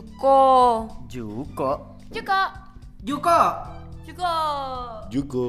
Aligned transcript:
Juko. 0.00 0.88
Juko. 1.12 1.70
Juko. 2.08 2.40
Juko. 3.04 3.40
Juko. 4.08 4.32
Juko. 5.12 5.44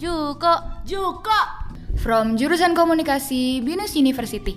Juko. 0.00 0.52
Juko. 0.88 1.40
From 2.00 2.40
jurusan 2.40 2.72
komunikasi 2.72 3.60
Binus 3.60 3.92
University. 3.92 4.56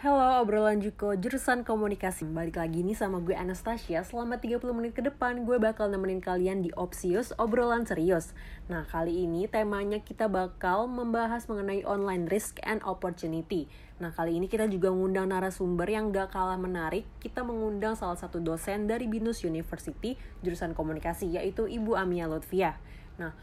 Halo, 0.00 0.40
obrolan 0.40 0.80
Juko, 0.80 1.12
jurusan 1.12 1.64
komunikasi. 1.64 2.24
Balik 2.28 2.56
lagi 2.60 2.80
nih 2.84 2.96
sama 2.96 3.20
gue 3.20 3.32
Anastasia. 3.32 4.00
Selama 4.04 4.40
30 4.40 4.64
menit 4.72 4.92
ke 4.92 5.00
depan, 5.00 5.44
gue 5.44 5.60
bakal 5.60 5.92
nemenin 5.92 6.24
kalian 6.24 6.64
di 6.64 6.68
Opsius, 6.76 7.36
obrolan 7.36 7.84
serius. 7.84 8.36
Nah, 8.68 8.88
kali 8.88 9.28
ini 9.28 9.44
temanya 9.44 10.00
kita 10.00 10.28
bakal 10.28 10.88
membahas 10.88 11.48
mengenai 11.48 11.84
online 11.84 12.28
risk 12.28 12.60
and 12.64 12.80
opportunity. 12.84 13.68
Nah, 14.02 14.10
kali 14.10 14.42
ini 14.42 14.50
kita 14.50 14.66
juga 14.66 14.90
mengundang 14.90 15.30
narasumber 15.30 15.86
yang 15.86 16.10
gak 16.10 16.34
kalah 16.34 16.58
menarik. 16.58 17.06
Kita 17.22 17.46
mengundang 17.46 17.94
salah 17.94 18.18
satu 18.18 18.42
dosen 18.42 18.90
dari 18.90 19.06
Binus 19.06 19.46
University, 19.46 20.18
jurusan 20.42 20.74
komunikasi, 20.74 21.30
yaitu 21.38 21.70
Ibu 21.70 21.94
Amia 21.94 22.26
Lutfia. 22.26 22.74
Nah, 23.22 23.34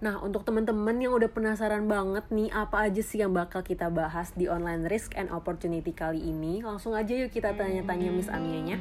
Nah, 0.00 0.16
untuk 0.24 0.40
teman-teman 0.48 0.96
yang 0.96 1.12
udah 1.12 1.28
penasaran 1.28 1.84
banget 1.84 2.24
nih 2.32 2.48
apa 2.48 2.88
aja 2.88 3.04
sih 3.04 3.20
yang 3.20 3.36
bakal 3.36 3.60
kita 3.60 3.92
bahas 3.92 4.32
di 4.32 4.48
online 4.48 4.88
risk 4.88 5.12
and 5.20 5.28
opportunity 5.28 5.92
kali 5.92 6.16
ini, 6.16 6.64
langsung 6.64 6.96
aja 6.96 7.12
yuk 7.12 7.28
kita 7.28 7.52
tanya-tanya 7.52 8.08
Miss 8.08 8.32
Amianya. 8.32 8.80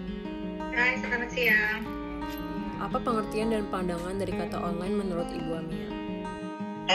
Hai, 0.71 0.95
selamat 1.03 1.29
siang. 1.35 1.83
Apa 2.79 2.95
pengertian 3.03 3.51
dan 3.51 3.67
pandangan 3.67 4.15
dari 4.15 4.39
kata 4.39 4.55
online 4.55 4.95
menurut 4.95 5.27
Ibu 5.35 5.51
Amia? 5.51 5.87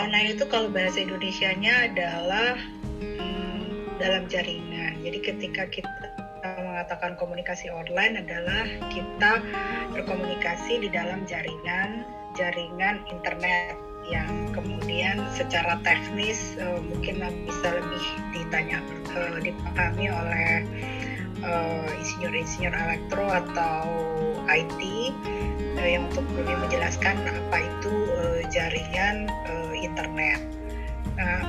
Online 0.00 0.28
itu 0.32 0.44
kalau 0.48 0.72
bahasa 0.72 0.96
Indonesianya 1.04 1.92
adalah 1.92 2.56
dalam 4.00 4.24
jaringan. 4.26 4.96
Jadi 5.04 5.18
ketika 5.20 5.68
kita 5.68 5.92
mengatakan 6.40 7.20
komunikasi 7.20 7.68
online 7.68 8.24
adalah 8.24 8.64
kita 8.88 9.44
berkomunikasi 9.92 10.80
di 10.80 10.88
dalam 10.88 11.28
jaringan 11.28 12.08
jaringan 12.32 13.04
internet 13.12 13.76
yang 14.08 14.48
kemudian 14.56 15.20
secara 15.36 15.76
teknis 15.84 16.56
uh, 16.56 16.80
mungkin 16.80 17.20
bisa 17.44 17.68
lebih 17.76 18.04
ditanya 18.32 18.80
uh, 19.12 19.36
dipahami 19.44 20.08
oleh 20.08 20.64
insinyur-insinyur 22.00 22.72
uh, 22.72 22.80
elektro 22.88 23.24
atau 23.28 23.84
IT 24.48 24.80
uh, 25.78 25.88
yang 25.88 26.08
untuk 26.08 26.24
lebih 26.36 26.56
menjelaskan 26.64 27.16
apa 27.28 27.56
itu 27.60 27.92
uh, 28.16 28.40
jaringan 28.48 29.28
uh, 29.48 29.72
internet. 29.76 30.40
Nah, 31.16 31.44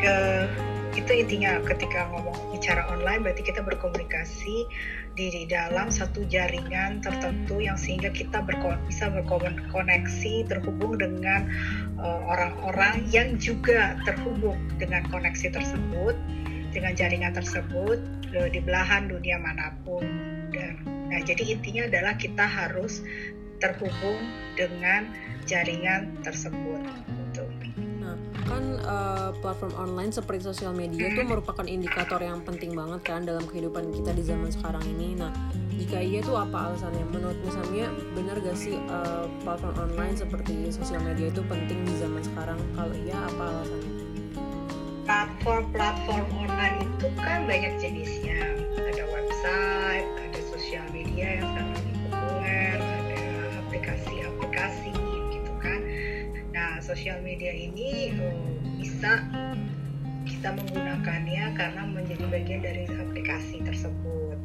ke 0.00 0.16
itu 0.96 1.12
intinya 1.12 1.60
ketika 1.60 2.08
ngomong 2.08 2.56
bicara 2.56 2.88
online 2.88 3.20
berarti 3.20 3.44
kita 3.44 3.60
berkomunikasi 3.60 4.64
di, 5.16 5.44
dalam 5.48 5.92
satu 5.92 6.24
jaringan 6.28 7.04
tertentu 7.04 7.60
yang 7.60 7.76
sehingga 7.76 8.08
kita 8.12 8.40
berko 8.40 8.76
bisa 8.88 9.12
berkoneksi 9.12 10.34
terhubung 10.48 10.96
dengan 10.96 11.48
orang-orang 12.00 13.04
uh, 13.04 13.08
yang 13.12 13.36
juga 13.36 14.00
terhubung 14.08 14.56
dengan 14.80 15.04
koneksi 15.12 15.52
tersebut 15.52 16.16
dengan 16.72 16.92
jaringan 16.96 17.32
tersebut 17.36 18.00
uh, 18.32 18.48
di 18.48 18.60
belahan 18.64 19.08
dunia 19.08 19.36
mana 19.36 19.76
pun 19.84 20.04
dan 20.52 20.80
nah 21.12 21.20
jadi 21.22 21.54
intinya 21.54 21.86
adalah 21.86 22.16
kita 22.16 22.44
harus 22.44 23.04
terhubung 23.56 24.20
dengan 24.58 25.08
jaringan 25.48 26.12
tersebut. 26.20 26.82
Gitu 27.08 27.55
kan 28.46 28.64
uh, 28.86 29.30
platform 29.42 29.74
online 29.76 30.14
seperti 30.14 30.46
sosial 30.46 30.72
media 30.72 31.10
itu 31.10 31.22
merupakan 31.26 31.66
indikator 31.66 32.22
yang 32.22 32.40
penting 32.46 32.72
banget 32.72 33.02
kan 33.02 33.26
dalam 33.26 33.42
kehidupan 33.44 33.90
kita 33.90 34.14
di 34.14 34.22
zaman 34.22 34.48
sekarang 34.54 34.82
ini. 34.86 35.18
Nah, 35.18 35.34
jika 35.76 35.98
iya 36.00 36.22
itu 36.22 36.32
apa 36.32 36.72
alasannya? 36.72 37.04
Menurut 37.10 37.38
misalnya 37.42 37.90
benar 38.14 38.38
gak 38.40 38.56
sih 38.56 38.78
uh, 38.88 39.26
platform 39.42 39.76
online 39.90 40.14
seperti 40.16 40.70
sosial 40.70 41.02
media 41.02 41.28
itu 41.28 41.42
penting 41.44 41.78
di 41.84 41.94
zaman 41.98 42.22
sekarang? 42.22 42.58
Kalau 42.78 42.94
iya 42.94 43.18
apa 43.18 43.44
alasannya? 43.50 43.92
Platform-platform 45.06 46.26
online 46.34 46.76
itu 46.82 47.06
kan 47.18 47.46
banyak 47.46 47.74
jenisnya. 47.78 48.40
Ada 48.74 49.04
website, 49.10 50.08
ada 50.22 50.40
sosial 50.50 50.86
media 50.90 51.42
yang 51.42 51.55
sosial 56.86 57.18
media 57.26 57.50
ini 57.50 58.14
uh, 58.14 58.38
bisa 58.78 59.18
kita 60.22 60.54
menggunakannya 60.54 61.58
karena 61.58 61.82
menjadi 61.82 62.24
bagian 62.30 62.62
dari 62.62 62.86
aplikasi 62.86 63.58
tersebut. 63.66 64.38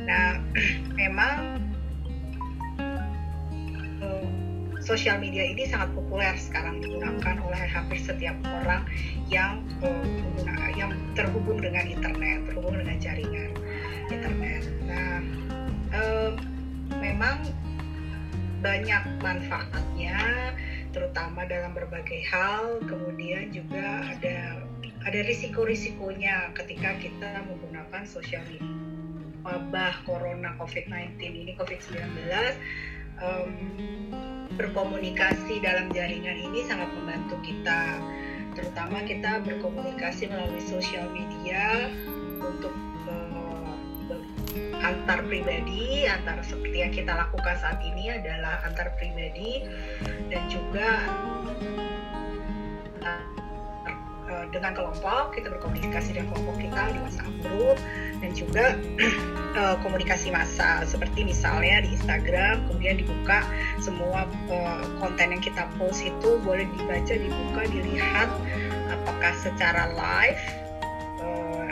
Nah, 0.00 0.40
memang 1.00 1.60
uh, 4.00 4.26
sosial 4.80 5.20
media 5.20 5.44
ini 5.44 5.68
sangat 5.68 5.92
populer 5.92 6.32
sekarang 6.40 6.80
digunakan 6.80 7.36
oleh 7.44 7.62
hampir 7.68 8.00
setiap 8.00 8.36
orang 8.48 8.88
yang 9.28 9.60
uh, 9.84 10.72
yang 10.72 10.96
terhubung 11.12 11.60
dengan 11.60 11.84
internet, 11.84 12.48
terhubung 12.48 12.80
dengan 12.80 12.96
jaringan 12.96 13.52
internet. 14.08 14.64
Nah, 14.88 15.20
uh, 15.92 16.32
memang 16.96 17.44
banyak 18.64 19.04
manfaatnya 19.20 20.16
terutama 20.94 21.42
dalam 21.50 21.74
berbagai 21.74 22.22
hal 22.30 22.78
kemudian 22.86 23.50
juga 23.50 24.06
ada 24.14 24.62
ada 25.04 25.20
risiko-risikonya 25.26 26.54
ketika 26.56 26.96
kita 27.02 27.44
menggunakan 27.44 28.06
sosial 28.06 28.40
media. 28.48 28.72
Wabah 29.44 30.00
corona 30.08 30.56
covid-19 30.56 31.20
ini 31.20 31.52
covid-19 31.60 32.00
um, 33.20 33.50
berkomunikasi 34.56 35.60
dalam 35.60 35.92
jaringan 35.92 36.38
ini 36.48 36.64
sangat 36.64 36.88
membantu 36.96 37.36
kita. 37.44 38.00
Terutama 38.56 39.04
kita 39.04 39.44
berkomunikasi 39.44 40.30
melalui 40.30 40.62
sosial 40.64 41.10
media 41.12 41.90
untuk 42.40 42.72
antar 44.84 45.24
pribadi, 45.24 46.04
antar 46.04 46.44
seperti 46.44 46.76
yang 46.84 46.92
kita 46.92 47.12
lakukan 47.16 47.56
saat 47.56 47.80
ini 47.80 48.12
adalah 48.12 48.60
antar 48.68 48.92
pribadi 49.00 49.64
dan 50.28 50.44
juga 50.52 50.88
uh, 54.28 54.44
dengan 54.52 54.76
kelompok 54.76 55.34
kita 55.34 55.48
berkomunikasi 55.56 56.14
dengan 56.14 56.30
kelompok 56.36 56.56
kita 56.60 56.82
di 56.92 56.98
WhatsApp 57.00 57.32
group 57.48 57.76
dan 58.20 58.30
juga 58.36 58.64
uh, 59.56 59.76
komunikasi 59.84 60.28
massa. 60.28 60.84
Seperti 60.84 61.24
misalnya 61.24 61.82
di 61.82 61.96
Instagram 61.96 62.68
kemudian 62.68 63.00
dibuka 63.00 63.40
semua 63.80 64.28
uh, 64.52 64.84
konten 65.00 65.32
yang 65.32 65.42
kita 65.42 65.64
post 65.80 66.04
itu 66.04 66.36
boleh 66.44 66.68
dibaca 66.76 67.14
dibuka 67.16 67.62
dilihat 67.72 68.28
apakah 68.92 69.32
secara 69.40 69.90
live 69.96 70.63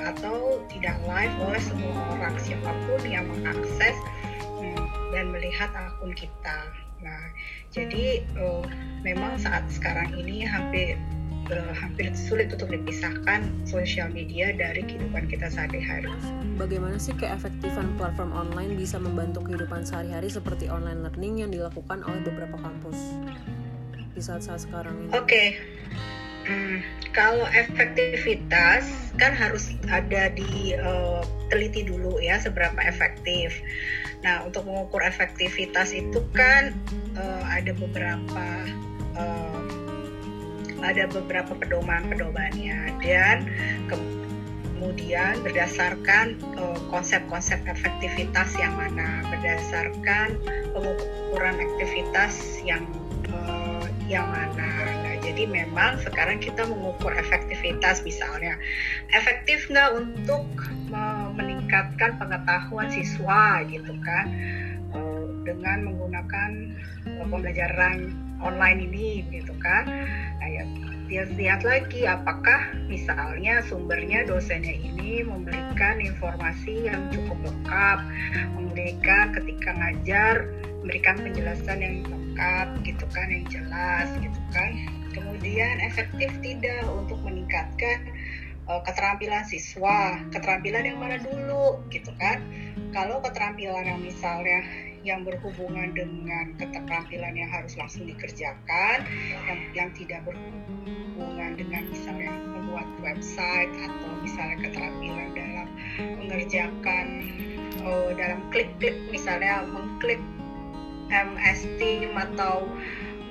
atau 0.02 0.60
tidak 0.70 0.98
live 1.06 1.34
oleh 1.42 1.62
semua 1.62 1.94
orang 2.18 2.34
siapa 2.42 2.70
pun 2.86 3.02
yang 3.06 3.26
mengakses 3.30 3.96
hmm, 4.58 4.86
dan 5.14 5.30
melihat 5.30 5.70
akun 5.72 6.12
kita. 6.16 6.58
Nah, 7.02 7.22
jadi 7.74 8.22
uh, 8.38 8.62
memang 9.02 9.38
saat 9.38 9.66
sekarang 9.70 10.14
ini 10.14 10.46
hampir 10.46 10.94
uh, 11.50 11.74
hampir 11.74 12.14
sulit 12.14 12.52
untuk 12.54 12.70
dipisahkan 12.70 13.42
sosial 13.66 14.08
media 14.14 14.54
dari 14.54 14.86
kehidupan 14.86 15.26
kita 15.26 15.50
sehari-hari. 15.50 16.10
Bagaimana 16.54 16.96
sih 17.02 17.16
keefektifan 17.18 17.98
platform 17.98 18.30
online 18.30 18.78
bisa 18.78 19.02
membantu 19.02 19.42
kehidupan 19.42 19.82
sehari-hari 19.82 20.30
seperti 20.30 20.70
online 20.70 21.02
learning 21.02 21.42
yang 21.42 21.50
dilakukan 21.50 22.06
oleh 22.06 22.22
beberapa 22.22 22.54
kampus 22.60 22.98
di 24.14 24.22
saat-saat 24.22 24.68
sekarang 24.68 24.94
ini? 25.08 25.10
Oke. 25.16 25.26
Okay. 25.26 25.48
Hmm, 26.42 26.82
kalau 27.12 27.44
efektivitas 27.52 28.88
kan 29.20 29.36
harus 29.36 29.76
ada 29.92 30.32
di 30.32 30.72
uh, 30.76 31.20
teliti 31.52 31.84
dulu 31.84 32.16
ya 32.18 32.40
seberapa 32.40 32.80
efektif. 32.80 33.60
Nah 34.24 34.40
untuk 34.48 34.64
mengukur 34.64 35.04
efektivitas 35.04 35.92
itu 35.92 36.24
kan 36.32 36.72
uh, 37.14 37.44
ada 37.52 37.76
beberapa 37.76 38.46
uh, 39.20 39.60
ada 40.82 41.06
beberapa 41.06 41.54
pedoman-pedomannya 41.54 42.98
dan 43.06 43.46
kemudian 43.86 45.38
berdasarkan 45.46 46.42
konsep-konsep 46.90 47.62
uh, 47.62 47.70
efektivitas 47.70 48.50
yang 48.58 48.74
mana 48.74 49.22
berdasarkan 49.30 50.34
pengukuran 50.74 51.56
aktivitas 51.60 52.58
yang 52.66 52.82
uh, 53.30 53.86
yang 54.10 54.26
mana 54.26 55.01
jadi 55.32 55.48
memang 55.48 55.96
sekarang 56.04 56.44
kita 56.44 56.68
mengukur 56.68 57.08
efektivitas 57.16 58.04
misalnya. 58.04 58.52
Efektif 59.16 59.64
nggak 59.72 59.96
untuk 59.96 60.44
meningkatkan 61.32 62.20
pengetahuan 62.20 62.92
siswa 62.92 63.64
gitu 63.64 63.96
kan? 64.04 64.28
Eh, 64.92 65.24
dengan 65.48 65.88
menggunakan 65.88 66.76
pembelajaran 67.16 68.12
online 68.44 68.92
ini 68.92 69.24
gitu 69.32 69.56
kan? 69.56 69.88
Nah 70.36 70.48
ya 70.52 70.68
lihat 71.32 71.64
lagi 71.64 72.04
apakah 72.04 72.76
misalnya 72.92 73.64
sumbernya 73.64 74.28
dosennya 74.28 74.76
ini 74.84 75.24
memberikan 75.24 75.96
informasi 75.96 76.92
yang 76.92 77.08
cukup 77.08 77.40
lengkap 77.40 77.98
memberikan 78.52 79.32
ketika 79.32 79.80
ngajar 79.80 80.44
memberikan 80.84 81.16
penjelasan 81.24 81.80
yang 81.80 81.96
lengkap 82.04 82.68
gitu 82.84 83.04
kan? 83.16 83.32
Yang 83.32 83.44
jelas 83.56 84.08
gitu 84.20 84.40
kan 84.52 85.01
kemudian 85.12 85.80
efektif 85.84 86.32
tidak 86.40 86.84
untuk 86.88 87.20
meningkatkan 87.22 88.08
uh, 88.66 88.80
keterampilan 88.84 89.44
siswa 89.46 90.18
keterampilan 90.32 90.84
yang 90.88 90.98
mana 90.98 91.16
dulu 91.20 91.80
gitu 91.92 92.10
kan. 92.18 92.42
Kalau 92.92 93.20
keterampilan 93.24 93.84
yang 93.88 94.00
misalnya 94.00 94.60
yang 95.02 95.26
berhubungan 95.26 95.90
dengan 95.94 96.54
keterampilan 96.58 97.34
yang 97.34 97.50
harus 97.50 97.74
langsung 97.74 98.06
dikerjakan, 98.06 99.02
yang, 99.50 99.60
yang 99.74 99.90
tidak 99.98 100.22
berhubungan 100.22 101.58
dengan 101.58 101.90
misalnya 101.90 102.32
membuat 102.54 102.86
website 103.02 103.72
atau 103.82 104.10
misalnya 104.22 104.56
keterampilan 104.62 105.28
dalam 105.34 105.68
mengerjakan 106.22 107.06
oh, 107.82 108.14
dalam 108.14 108.40
klik-klik 108.54 108.94
misalnya 109.10 109.66
mengklik 109.66 110.22
MS 111.10 111.60
Team 111.76 112.14
atau 112.14 112.64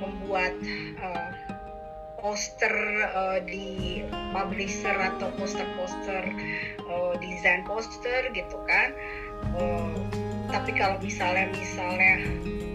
membuat 0.02 0.54
uh, 1.02 1.30
poster 2.22 2.72
uh, 3.12 3.42
di 3.44 4.06
publisher 4.32 4.94
atau 4.94 5.34
poster-poster 5.36 6.24
uh, 6.86 7.14
desain 7.18 7.66
poster 7.66 8.30
gitu 8.32 8.58
kan. 8.70 8.94
Uh, 9.58 9.98
tapi 10.54 10.72
kalau 10.78 11.02
misalnya 11.02 11.50
misalnya 11.52 12.14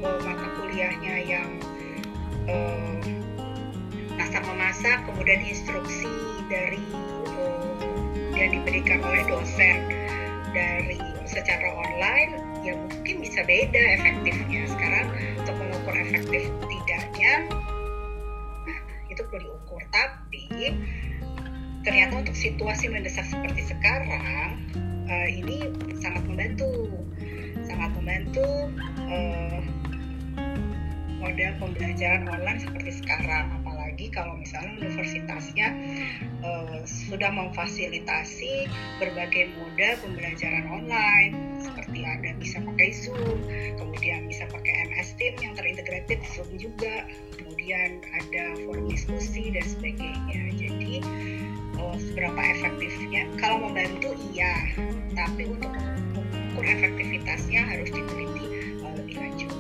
uh, 0.03 0.19
mata 0.27 0.47
kuliahnya 0.59 1.15
yang 1.25 1.49
uh, 2.51 2.99
masak 4.19 4.43
memasak 4.45 4.99
kemudian 5.07 5.41
instruksi 5.47 6.11
dari 6.51 6.83
uh, 7.39 7.79
yang 8.35 8.51
diberikan 8.53 9.01
oleh 9.01 9.23
dosen 9.31 9.79
dari 10.51 10.99
secara 11.29 11.69
online 11.73 12.43
ya 12.67 12.75
mungkin 12.75 13.23
bisa 13.23 13.47
beda 13.47 13.83
efektifnya. 14.03 14.67
Sekarang 14.67 15.07
untuk 15.39 15.55
mengukur 15.55 15.95
efektif 15.95 16.51
tidaknya 16.67 17.47
perlu 19.31 19.55
diukur. 19.55 19.83
Tapi 19.91 20.45
ternyata 21.87 22.27
untuk 22.27 22.35
situasi 22.35 22.91
mendesak 22.91 23.27
seperti 23.31 23.63
sekarang 23.71 24.67
uh, 25.07 25.29
ini 25.29 25.71
sangat 25.99 26.23
membantu. 26.27 26.91
Sangat 27.67 27.91
membantu 27.99 28.47
uh, 29.11 29.61
model 31.19 31.53
pembelajaran 31.59 32.31
online 32.31 32.61
seperti 32.63 32.91
sekarang. 33.03 33.51
Apalagi 33.63 34.07
kalau 34.13 34.39
misalnya 34.39 34.79
universitasnya 34.87 35.69
uh, 36.45 36.79
sudah 36.87 37.31
memfasilitasi 37.33 38.71
berbagai 39.03 39.51
moda 39.59 39.99
pembelajaran 40.05 40.65
online. 40.71 41.59
Seperti 41.59 42.07
ada 42.07 42.31
bisa 42.39 42.63
pakai 42.63 42.89
Zoom 42.95 43.43
kemudian 43.97 44.29
bisa 44.31 44.47
pakai 44.53 44.93
MS 44.93 45.19
Team 45.19 45.35
yang 45.43 45.55
terintegrated 45.59 46.21
Zoom 46.31 46.47
juga 46.61 47.09
kemudian 47.67 47.99
ada 48.15 48.45
forum 48.63 48.87
diskusi 48.87 49.51
dan 49.51 49.67
sebagainya 49.67 50.55
jadi 50.55 51.03
uh, 51.83 51.99
seberapa 51.99 52.39
efektifnya 52.39 53.27
kalau 53.43 53.67
membantu 53.67 54.15
iya 54.31 54.71
tapi 55.19 55.51
untuk 55.51 55.75
mengukur 55.75 56.63
efektivitasnya 56.63 57.67
harus 57.67 57.91
diteliti 57.91 58.47
uh, 58.87 58.95
lebih 58.95 59.19
lanjut. 59.19 59.51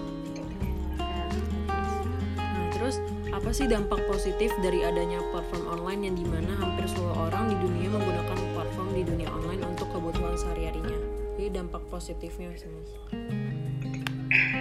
Nah, 2.39 2.67
terus 2.79 3.03
apa 3.35 3.51
sih 3.51 3.67
dampak 3.67 3.99
positif 4.07 4.55
dari 4.63 4.87
adanya 4.87 5.19
platform 5.35 5.67
online 5.67 6.07
yang 6.07 6.15
di 6.15 6.27
mana 6.31 6.55
hampir 6.63 6.87
seluruh 6.87 7.27
orang 7.27 7.51
di 7.51 7.59
dunia 7.59 7.91
menggunakan 7.91 8.39
platform 8.55 8.89
di 8.95 9.03
dunia 9.03 9.35
online 9.35 9.67
untuk 9.67 9.91
kebutuhan 9.91 10.39
sehari-harinya? 10.39 10.99
Jadi 11.35 11.59
dampak 11.59 11.83
positifnya 11.91 12.55
sih. 12.55 12.71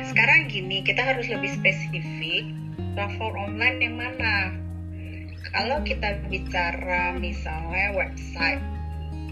Sekarang 0.10 0.50
gini, 0.50 0.82
kita 0.82 1.06
harus 1.06 1.30
lebih 1.30 1.62
spesifik 1.62 2.65
platform 2.96 3.36
online 3.36 3.78
yang 3.84 3.96
mana. 4.00 4.36
Kalau 5.52 5.78
kita 5.86 6.20
bicara 6.32 7.16
misalnya 7.16 7.94
website, 7.94 8.64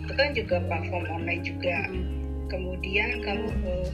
itu 0.03 0.13
kan 0.13 0.29
juga 0.35 0.61
platform 0.67 1.05
online 1.09 1.41
juga. 1.41 1.79
Kemudian 2.51 3.23
kalau 3.25 3.49
uh, 3.65 3.87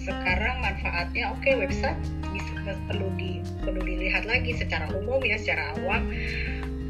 sekarang 0.00 0.56
manfaatnya 0.64 1.32
oke 1.32 1.42
okay, 1.44 1.54
website 1.60 1.98
bisa 2.32 2.72
perlu 2.88 3.08
di 3.20 3.44
perlu 3.60 3.80
dilihat 3.84 4.24
lagi 4.24 4.56
secara 4.56 4.88
umum 4.96 5.20
ya 5.20 5.36
secara 5.36 5.76
awam 5.76 6.08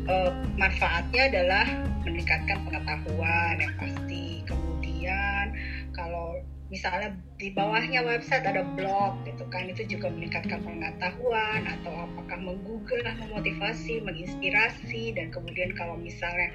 uh, 0.06 0.30
manfaatnya 0.54 1.26
adalah 1.26 1.66
meningkatkan 2.06 2.58
pengetahuan 2.68 3.54
yang 3.58 3.74
pasti 3.76 4.46
kemudian 4.46 5.56
kalau 5.90 6.38
misalnya 6.70 7.19
di 7.34 7.50
bawahnya 7.50 8.06
website 8.06 8.46
ada 8.46 8.62
blog 8.78 9.19
gitu 9.26 9.43
kan 9.50 9.67
itu 9.67 9.82
juga 9.90 10.06
meningkatkan 10.06 10.62
pengetahuan 10.62 11.67
atau 11.67 11.90
apakah 12.06 12.38
menggugah 12.38 13.11
memotivasi 13.26 13.99
menginspirasi 14.06 15.19
dan 15.19 15.34
kemudian 15.34 15.75
kalau 15.75 15.99
misalnya 15.99 16.55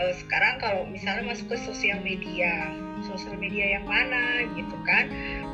uh, 0.00 0.12
sekarang 0.16 0.56
kalau 0.56 0.88
misalnya 0.88 1.28
masuk 1.28 1.52
ke 1.52 1.56
sosial 1.68 2.00
media 2.00 2.72
sosial 3.04 3.36
media 3.36 3.76
yang 3.76 3.84
mana 3.84 4.48
gitu 4.56 4.76
kan 4.88 5.04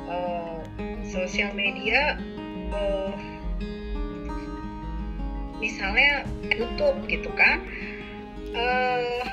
uh, 0.07 0.63
sosial 1.03 1.51
media 1.59 2.15
uh, 2.71 3.19
misalnya 5.59 6.23
YouTube 6.55 7.03
gitu 7.11 7.35
kan 7.35 7.67
uh, 8.55 9.27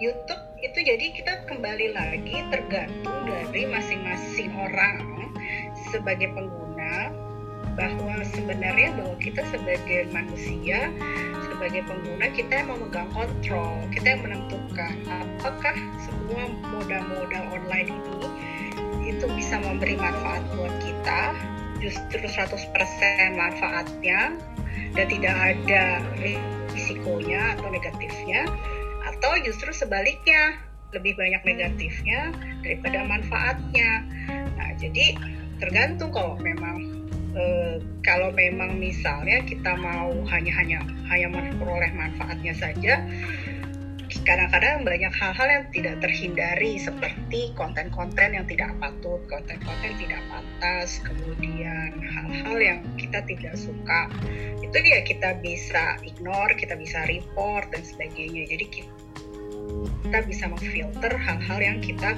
YouTube 0.00 0.47
itu 0.58 0.78
jadi 0.82 1.06
kita 1.14 1.32
kembali 1.46 1.94
lagi 1.94 2.42
tergantung 2.50 3.30
dari 3.30 3.62
masing-masing 3.70 4.50
orang 4.58 5.30
sebagai 5.94 6.34
pengguna 6.34 7.14
bahwa 7.78 8.18
sebenarnya 8.34 8.90
bahwa 8.98 9.14
kita 9.22 9.46
sebagai 9.54 10.10
manusia 10.10 10.90
sebagai 11.46 11.86
pengguna 11.86 12.26
kita 12.34 12.52
yang 12.62 12.68
memegang 12.74 13.10
kontrol 13.14 13.78
kita 13.94 14.18
yang 14.18 14.22
menentukan 14.26 14.94
apakah 15.06 15.76
semua 16.02 16.50
modal-modal 16.74 17.44
online 17.54 17.94
ini 17.94 18.26
itu 19.08 19.24
bisa 19.34 19.58
memberi 19.58 19.96
manfaat 19.98 20.44
buat 20.54 20.74
kita. 20.84 21.34
Justru 21.78 22.26
100% 22.26 23.38
manfaatnya 23.38 24.34
dan 24.98 25.06
tidak 25.06 25.36
ada 25.38 26.02
risikonya 26.18 27.54
atau 27.54 27.70
negatifnya 27.70 28.50
atau 29.18 29.34
justru 29.42 29.74
sebaliknya 29.74 30.62
lebih 30.94 31.18
banyak 31.18 31.42
negatifnya 31.42 32.30
daripada 32.62 33.02
manfaatnya. 33.02 34.06
Nah, 34.54 34.70
jadi 34.78 35.18
tergantung 35.58 36.14
kalau 36.14 36.38
memang 36.38 37.02
e, 37.34 37.44
kalau 38.06 38.30
memang 38.30 38.78
misalnya 38.78 39.42
kita 39.42 39.74
mau 39.74 40.14
hanya 40.30 40.52
hanya 40.54 40.78
hanya 41.10 41.28
memperoleh 41.34 41.92
manfaatnya 41.92 42.54
saja, 42.56 43.04
kadang-kadang 44.24 44.84
banyak 44.88 45.12
hal-hal 45.12 45.48
yang 45.48 45.64
tidak 45.72 45.96
terhindari 46.00 46.80
seperti 46.80 47.52
konten-konten 47.52 48.32
yang 48.32 48.46
tidak 48.48 48.72
patut, 48.80 49.20
konten-konten 49.28 49.92
tidak 50.00 50.22
pantas, 50.32 51.00
kemudian 51.04 51.92
hal-hal 52.00 52.56
yang 52.56 52.80
kita 52.96 53.20
tidak 53.28 53.56
suka. 53.60 54.08
Itu 54.64 54.78
ya 54.80 55.04
kita 55.04 55.36
bisa 55.44 56.00
ignore, 56.04 56.56
kita 56.56 56.76
bisa 56.80 57.04
report 57.08 57.68
dan 57.72 57.82
sebagainya. 57.84 58.48
Jadi 58.48 58.64
kita 58.68 58.97
kita 60.04 60.18
bisa 60.24 60.44
memfilter 60.48 61.12
hal-hal 61.16 61.58
yang 61.60 61.78
kita 61.84 62.16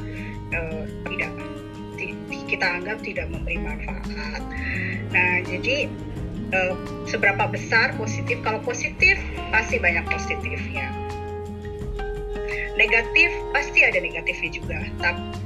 uh, 0.55 0.85
tidak 1.11 1.31
kita 2.51 2.67
anggap 2.67 2.99
tidak 3.07 3.31
memberi 3.31 3.63
manfaat. 3.63 4.43
Nah, 5.15 5.39
jadi 5.47 5.87
uh, 6.51 6.75
seberapa 7.07 7.47
besar 7.47 7.95
positif? 7.95 8.43
Kalau 8.43 8.59
positif 8.63 9.19
pasti 9.55 9.79
banyak 9.79 10.03
positifnya. 10.11 10.91
Negatif 12.75 13.31
pasti 13.55 13.87
ada 13.87 14.03
negatifnya 14.03 14.51
juga, 14.51 14.79
tapi 14.99 15.41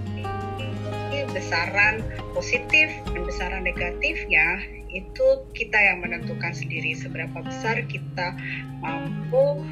besaran 1.34 1.98
positif 2.30 2.94
dan 3.10 3.26
besaran 3.26 3.62
negatifnya 3.66 4.62
itu 4.94 5.26
kita 5.50 5.74
yang 5.74 6.06
menentukan 6.06 6.54
sendiri 6.54 6.94
seberapa 6.94 7.42
besar 7.42 7.82
kita 7.90 8.38
mampu 8.78 9.66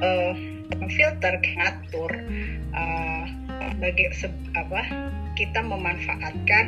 uh, 0.00 0.34
memfilter, 0.76 1.34
mengatur 1.40 2.10
uh, 2.72 3.24
bagi 3.78 4.06
apa 4.54 4.80
kita 5.34 5.60
memanfaatkan 5.64 6.64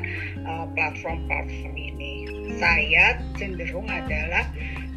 uh, 0.49 0.67
platform-platform 0.73 1.75
ini. 1.77 2.27
Saya 2.57 3.21
cenderung 3.37 3.89
adalah 3.89 4.45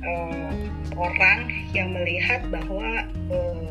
uh, 0.04 0.52
orang 0.96 1.52
yang 1.76 1.94
melihat 1.94 2.42
bahwa 2.48 3.06
uh, 3.32 3.68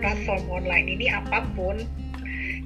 platform 0.00 0.42
online 0.50 0.86
ini 0.90 1.06
apa 1.12 1.44
pun 1.54 1.80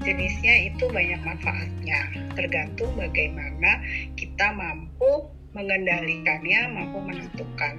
jenisnya 0.00 0.72
itu 0.72 0.88
banyak 0.88 1.20
manfaatnya 1.20 2.08
tergantung 2.32 2.88
bagaimana 2.96 3.84
kita 4.16 4.48
mampu 4.56 5.28
mengendalikannya, 5.50 6.70
mampu 6.70 6.98
menentukan 7.02 7.74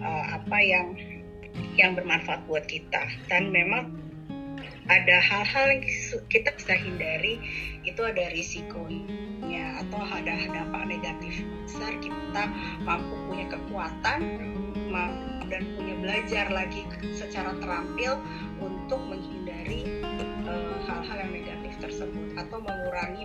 uh, 0.00 0.24
apa 0.38 0.58
yang 0.62 0.94
yang 1.78 1.94
bermanfaat 1.94 2.44
buat 2.46 2.64
kita. 2.66 3.06
Dan 3.30 3.54
memang 3.54 3.94
ada 4.88 5.16
hal-hal 5.20 5.66
yang 5.76 5.82
kita 6.32 6.48
bisa 6.56 6.74
hindari 6.74 7.36
itu 7.84 8.00
ada 8.00 8.32
risikonya 8.32 9.84
atau 9.84 10.00
ada 10.00 10.32
dampak 10.48 10.84
negatif 10.88 11.44
besar 11.68 11.92
kita 12.00 12.44
mampu 12.84 13.12
punya 13.28 13.46
kekuatan 13.52 14.20
dan 15.48 15.64
punya 15.76 15.94
belajar 16.00 16.46
lagi 16.52 16.84
secara 17.16 17.56
terampil 17.56 18.20
untuk 18.60 19.00
menghindari 19.08 19.84
eh, 20.04 20.76
hal-hal 20.84 21.16
uh, 21.16 21.20
yang 21.24 21.32
negatif 21.32 21.72
tersebut 21.80 22.36
atau 22.36 22.60
mengurangi 22.60 23.24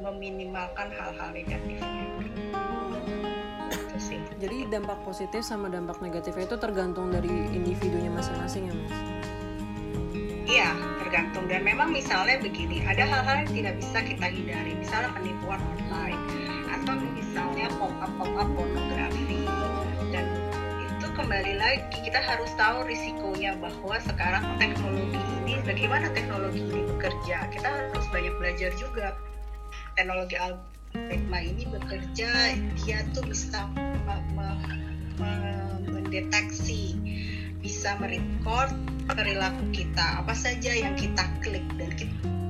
meminimalkan 0.00 0.88
hal-hal 0.92 1.28
negatifnya 1.32 2.04
jadi 4.40 4.68
dampak 4.68 4.98
positif 5.04 5.44
sama 5.44 5.72
dampak 5.72 6.00
negatifnya 6.00 6.48
itu 6.48 6.56
tergantung 6.60 7.12
dari 7.12 7.30
individunya 7.52 8.10
masing-masing 8.12 8.70
ya 8.70 8.74
mas 8.74 9.14
Iya, 10.44 10.76
tergantung. 11.00 11.48
Dan 11.48 11.64
memang 11.64 11.88
misalnya 11.88 12.36
begini, 12.36 12.84
ada 12.84 13.08
hal-hal 13.08 13.42
yang 13.42 13.50
tidak 13.50 13.74
bisa 13.80 13.98
kita 14.04 14.26
hindari. 14.28 14.76
Misalnya 14.76 15.10
penipuan 15.16 15.60
online, 15.72 16.20
atau 16.68 16.94
misalnya 17.16 17.66
pop-up 17.80 18.12
pop-up 18.20 18.48
pornografi. 18.52 19.48
Dan 20.12 20.26
itu 20.84 21.06
kembali 21.16 21.54
lagi, 21.56 21.96
kita 22.04 22.20
harus 22.20 22.52
tahu 22.60 22.84
risikonya 22.84 23.56
bahwa 23.56 23.96
sekarang 24.04 24.44
teknologi 24.60 25.20
ini, 25.42 25.64
bagaimana 25.64 26.12
teknologi 26.12 26.60
ini 26.60 26.82
bekerja. 26.92 27.48
Kita 27.48 27.68
harus 27.68 28.06
banyak 28.12 28.34
belajar 28.36 28.70
juga. 28.76 29.16
Teknologi 29.96 30.36
algoritma 30.36 31.38
ini 31.40 31.64
bekerja, 31.72 32.30
dia 32.84 32.98
tuh 33.16 33.24
bisa 33.24 33.64
mendeteksi, 35.88 36.96
bisa 37.64 37.96
merecord 38.00 38.72
perilaku 39.08 39.64
kita 39.72 40.24
apa 40.24 40.32
saja 40.32 40.72
yang 40.72 40.96
kita 40.96 41.24
klik 41.44 41.64
dan 41.76 41.92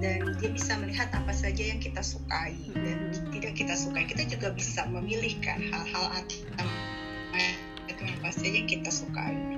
dan 0.03 0.21
dia 0.37 0.51
bisa 0.53 0.77
melihat 0.79 1.09
apa 1.17 1.33
saja 1.33 1.65
yang 1.65 1.81
kita 1.81 2.05
sukai 2.05 2.55
dan 2.77 3.09
tidak 3.33 3.57
kita 3.57 3.75
sukai 3.75 4.05
kita 4.05 4.29
juga 4.29 4.53
bisa 4.53 4.85
memilihkan 4.91 5.71
hal-hal 5.73 6.07
atau 6.13 8.05
apa 8.05 8.29
saja 8.29 8.53
yang 8.53 8.69
kita 8.69 8.91
sukai 8.93 9.54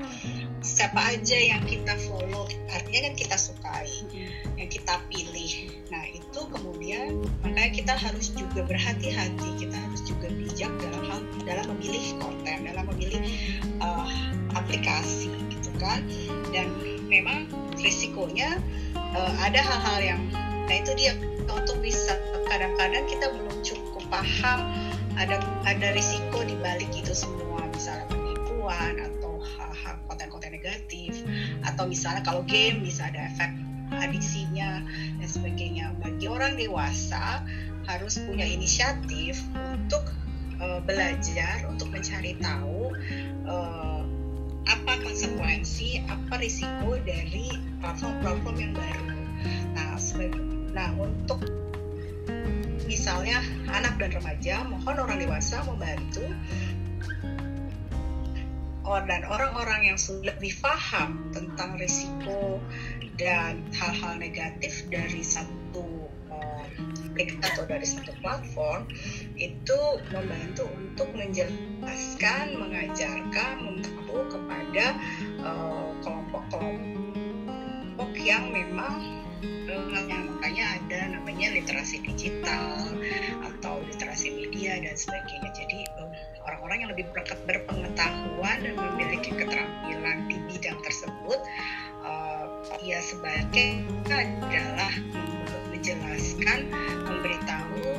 siapa 0.66 1.14
aja 1.14 1.38
yang 1.38 1.62
kita 1.62 1.94
follow 2.11 2.50
artinya 2.75 3.06
kan 3.06 3.14
kita 3.14 3.37
sukai 3.38 4.02
yang 4.58 4.66
kita 4.66 4.99
pilih. 5.06 5.70
Nah 5.94 6.02
itu 6.11 6.40
kemudian 6.50 7.23
makanya 7.46 7.70
kita 7.70 7.94
harus 7.94 8.35
juga 8.35 8.66
berhati-hati. 8.66 9.49
Kita 9.62 9.76
harus 9.78 10.02
juga 10.02 10.26
bijak 10.35 10.73
dalam 10.82 11.02
hal 11.06 11.20
dalam 11.46 11.66
memilih 11.76 12.18
konten 12.18 12.66
dalam 12.66 12.85
memilih 12.90 13.23
uh, 13.78 14.11
aplikasi 14.58 15.30
gitu 15.54 15.70
kan. 15.78 16.02
Dan 16.50 16.75
memang 17.06 17.46
risikonya 17.78 18.58
uh, 19.14 19.32
ada 19.38 19.62
hal-hal 19.62 19.99
yang 20.02 20.20
nah 20.66 20.75
itu 20.75 20.90
dia. 20.99 21.14
Untuk 21.46 21.78
bisa 21.78 22.18
kadang-kadang 22.50 23.06
kita 23.06 23.30
belum 23.30 23.62
cukup 23.62 24.02
paham 24.11 24.66
ada 25.14 25.38
ada 25.62 25.94
risiko 25.94 26.42
di 26.42 26.58
balik 26.58 26.90
itu 26.90 27.14
semua. 27.14 27.62
Misalnya 27.70 28.11
penipuan 28.11 28.99
atau 28.99 29.15
atau 31.87 31.95
misalnya 31.95 32.23
kalau 32.26 32.43
game 32.50 32.83
bisa 32.83 33.07
ada 33.07 33.31
efek 33.31 33.55
adiksinya 33.95 34.83
dan 35.23 35.28
sebagainya 35.31 35.95
bagi 36.02 36.26
orang 36.26 36.59
dewasa 36.59 37.47
harus 37.87 38.19
punya 38.26 38.43
inisiatif 38.43 39.38
untuk 39.55 40.11
uh, 40.59 40.83
belajar 40.83 41.62
untuk 41.71 41.87
mencari 41.95 42.35
tahu 42.43 42.90
uh, 43.47 44.02
apa 44.66 44.93
konsekuensi, 44.99 46.02
apa 46.11 46.43
risiko 46.43 46.99
dari 47.07 47.55
platform-platform 47.78 48.57
yang 48.59 48.75
baru. 48.75 49.07
Nah, 49.78 49.95
nah 50.75 50.90
untuk 50.99 51.38
misalnya 52.90 53.47
anak 53.71 53.95
dan 54.02 54.11
remaja, 54.11 54.66
mohon 54.66 54.99
orang 54.99 55.23
dewasa 55.23 55.62
membantu 55.62 56.26
dan 58.87 59.26
orang-orang 59.26 59.90
yang 59.90 59.99
lebih 60.23 60.55
paham 60.62 61.26
tentang 61.35 61.75
risiko 61.75 62.62
dan 63.19 63.66
hal-hal 63.75 64.14
negatif 64.23 64.87
dari 64.93 65.26
satu 65.26 66.07
aplikasi 67.16 67.40
atau 67.40 67.64
dari 67.64 67.88
satu 67.88 68.12
platform 68.21 68.85
itu 69.40 69.81
membantu 70.12 70.69
untuk 70.76 71.09
menjelaskan, 71.16 72.61
mengajarkan, 72.61 73.64
membantu 73.64 74.37
kepada 74.37 75.00
eh, 75.40 75.88
kelompok-kelompok 76.05 78.11
uh, 78.12 78.21
yang 78.21 78.52
memang 78.52 79.25
uh, 79.73 79.88
makanya 80.37 80.76
ada 80.76 81.16
namanya 81.16 81.57
literasi 81.57 82.05
digital 82.05 82.85
atau 83.40 83.81
literasi 83.88 84.37
media 84.37 84.76
dan 84.85 84.93
sebagainya. 84.93 85.49
Jadi 85.57 85.86
orang-orang 86.47 86.79
yang 86.87 86.91
lebih 86.95 87.07
berpengetahuan 87.45 88.57
dan 88.62 88.75
memiliki 88.79 89.35
keterampilan 89.35 90.31
di 90.31 90.37
bidang 90.47 90.79
tersebut, 90.87 91.38
uh, 92.07 92.47
ya 92.81 93.03
sebagai 93.03 93.83
adalah 94.07 94.93
menjelaskan, 95.75 96.71
memberitahu, 97.03 97.99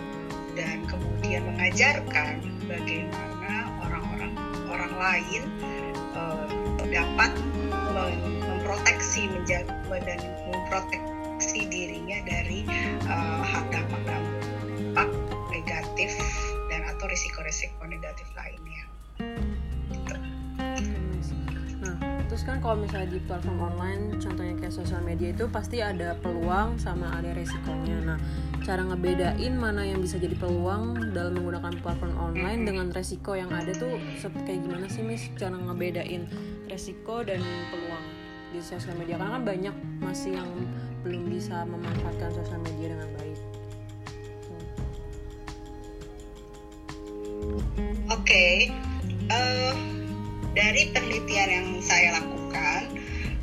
dan 0.56 0.82
kemudian 0.90 1.46
mengajarkan 1.54 2.42
bagaimana 2.66 3.70
orang-orang 3.84 4.34
orang 4.72 4.94
lain 4.98 5.44
uh, 6.18 6.48
dapat 6.88 7.32
memproteksi 8.48 9.30
menjaga 9.30 9.76
dan 10.04 10.20
memproteksi 10.50 11.68
dirinya 11.70 12.20
dari 12.26 12.66
uh, 13.06 13.44
hak 13.44 13.67
risiko-risiko 17.18 17.82
negatif 17.90 18.30
lainnya. 18.38 18.86
terus 22.28 22.44
kan 22.46 22.62
kalau 22.62 22.86
misalnya 22.86 23.18
di 23.18 23.20
platform 23.26 23.58
online 23.58 24.22
contohnya 24.22 24.54
kayak 24.62 24.70
sosial 24.70 25.02
media 25.02 25.34
itu 25.34 25.50
pasti 25.50 25.82
ada 25.82 26.14
peluang 26.22 26.78
sama 26.78 27.10
ada 27.18 27.34
resikonya. 27.34 27.98
Nah 28.06 28.22
cara 28.62 28.86
ngebedain 28.86 29.58
mana 29.58 29.82
yang 29.82 29.98
bisa 30.06 30.22
jadi 30.22 30.38
peluang 30.38 31.18
dalam 31.18 31.42
menggunakan 31.42 31.74
platform 31.82 32.14
online 32.14 32.70
dengan 32.70 32.94
resiko 32.94 33.34
yang 33.34 33.50
ada 33.50 33.74
tuh 33.74 33.98
seperti 34.22 34.54
kayak 34.54 34.62
gimana 34.70 34.86
sih 34.86 35.02
mis 35.02 35.34
cara 35.34 35.58
ngebedain 35.58 36.30
resiko 36.70 37.26
dan 37.26 37.42
peluang 37.74 38.06
di 38.54 38.62
sosial 38.62 38.94
media. 39.02 39.18
Karena 39.18 39.42
kan 39.42 39.44
banyak 39.48 39.76
masih 40.06 40.38
yang 40.38 40.50
belum 41.02 41.34
bisa 41.34 41.66
memanfaatkan 41.66 42.38
sosial 42.38 42.62
media 42.62 42.94
dengan 42.94 43.10
baik 43.18 43.27
oke 47.58 48.24
okay. 48.24 48.72
uh 49.30 49.36
eh, 49.36 49.74
dari 50.58 50.90
penelitian 50.90 51.50
yang 51.54 51.68
saya 51.86 52.18
lakukan 52.18 52.82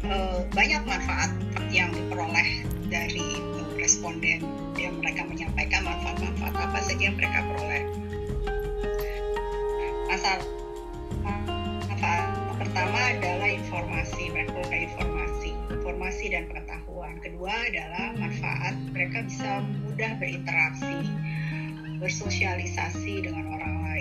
eh, 0.03 0.39
banyak 0.51 0.83
manfaat 0.83 1.31
yang 1.71 1.95
diperoleh 1.95 2.67
dari 2.91 3.39
responden 3.79 4.43
yang 4.81 4.97
mereka 4.99 5.23
menyampaikan 5.29 5.85
manfaat-manfaat 5.85 6.55
apa 6.57 6.79
saja 6.83 7.03
yang 7.13 7.17
mereka 7.21 7.45
peroleh. 7.47 7.85
Masalah 10.09 10.47
manfaat 11.23 12.27
pertama 12.59 12.99
adalah 13.15 13.49
informasi, 13.51 14.23
mereka 14.35 14.57
informasi, 14.73 15.51
informasi 15.71 16.25
dan 16.33 16.43
pengetahuan. 16.51 17.15
Kedua 17.23 17.53
adalah 17.53 18.07
manfaat 18.19 18.75
mereka 18.91 19.23
bisa 19.27 19.63
mudah 19.85 20.13
berinteraksi, 20.19 20.97
bersosialisasi 22.03 23.15
dengan 23.23 23.47
orang 23.55 23.75
lain 23.85 23.94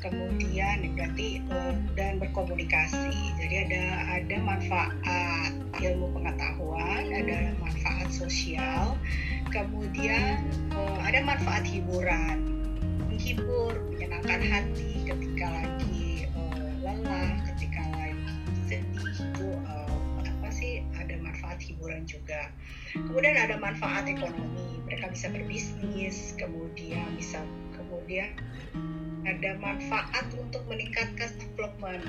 kemudian 0.00 0.96
berarti 0.96 1.44
uh, 1.52 1.76
dan 1.94 2.16
berkomunikasi. 2.18 3.12
Jadi 3.38 3.54
ada 3.68 3.84
ada 4.20 4.36
manfaat 4.40 5.52
ilmu 5.80 6.12
pengetahuan 6.12 7.08
ada 7.08 7.56
manfaat 7.56 8.08
sosial 8.12 9.00
kemudian 9.48 10.44
uh, 10.76 10.98
ada 11.04 11.24
manfaat 11.24 11.64
hiburan. 11.64 12.44
Menghibur 13.08 13.76
menyenangkan 13.92 14.40
hati 14.40 15.04
ketika 15.04 15.46
lagi 15.50 16.28
uh, 16.32 16.68
lelah 16.80 17.30
ketika 17.52 17.82
lagi 17.92 18.34
sedih 18.68 19.12
itu 19.12 19.48
uh, 19.68 20.20
apa 20.24 20.48
sih 20.48 20.84
ada 20.96 21.16
manfaat 21.20 21.60
hiburan 21.60 22.06
juga. 22.08 22.48
Kemudian 22.94 23.36
ada 23.36 23.56
manfaat 23.60 24.08
ekonomi. 24.08 24.80
Mereka 24.88 25.12
bisa 25.14 25.30
berbisnis 25.30 26.34
kemudian 26.38 27.06
bisa 27.18 27.42
kemudian 27.74 28.34
ada 29.30 29.54
manfaat 29.62 30.26
untuk 30.34 30.62
meningkatkan 30.66 31.30
development. 31.38 32.02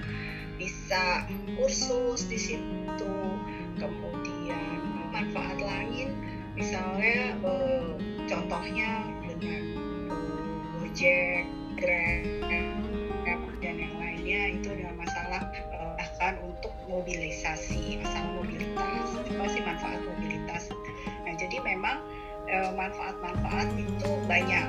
Bisa 0.57 1.25
kursus 1.57 2.25
di 2.25 2.37
situ 2.37 3.15
kemudian 3.77 4.81
manfaat 5.13 5.57
lain 5.57 6.13
misalnya 6.53 7.37
uh, 7.45 7.97
contohnya 8.29 9.05
dengan 9.25 9.63
Gojek, 10.81 11.45
Grab 11.77 12.41
itu 14.61 14.67
adalah 14.77 14.93
masalah 14.93 15.41
uh, 15.73 15.91
bahkan 15.97 16.37
untuk 16.45 16.69
mobilisasi 16.85 17.97
masalah 18.03 18.31
mobilitas 18.37 19.07
apa 19.17 19.45
sih 19.49 19.61
manfaat 19.65 19.99
mobilitas. 20.05 20.63
Nah 21.25 21.33
jadi 21.33 21.57
memang 21.65 21.97
uh, 22.45 22.71
manfaat-manfaat 22.77 23.73
itu 23.79 24.09
banyak 24.29 24.61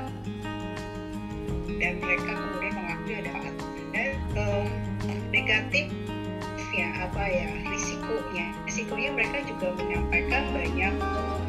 apa 7.12 7.28
ya 7.28 7.45
risikonya. 7.69 8.47
Risikonya 8.64 9.11
mereka 9.12 9.45
juga 9.45 9.69
menyampaikan 9.76 10.49
banyak 10.57 10.95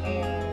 uh, 0.04 0.44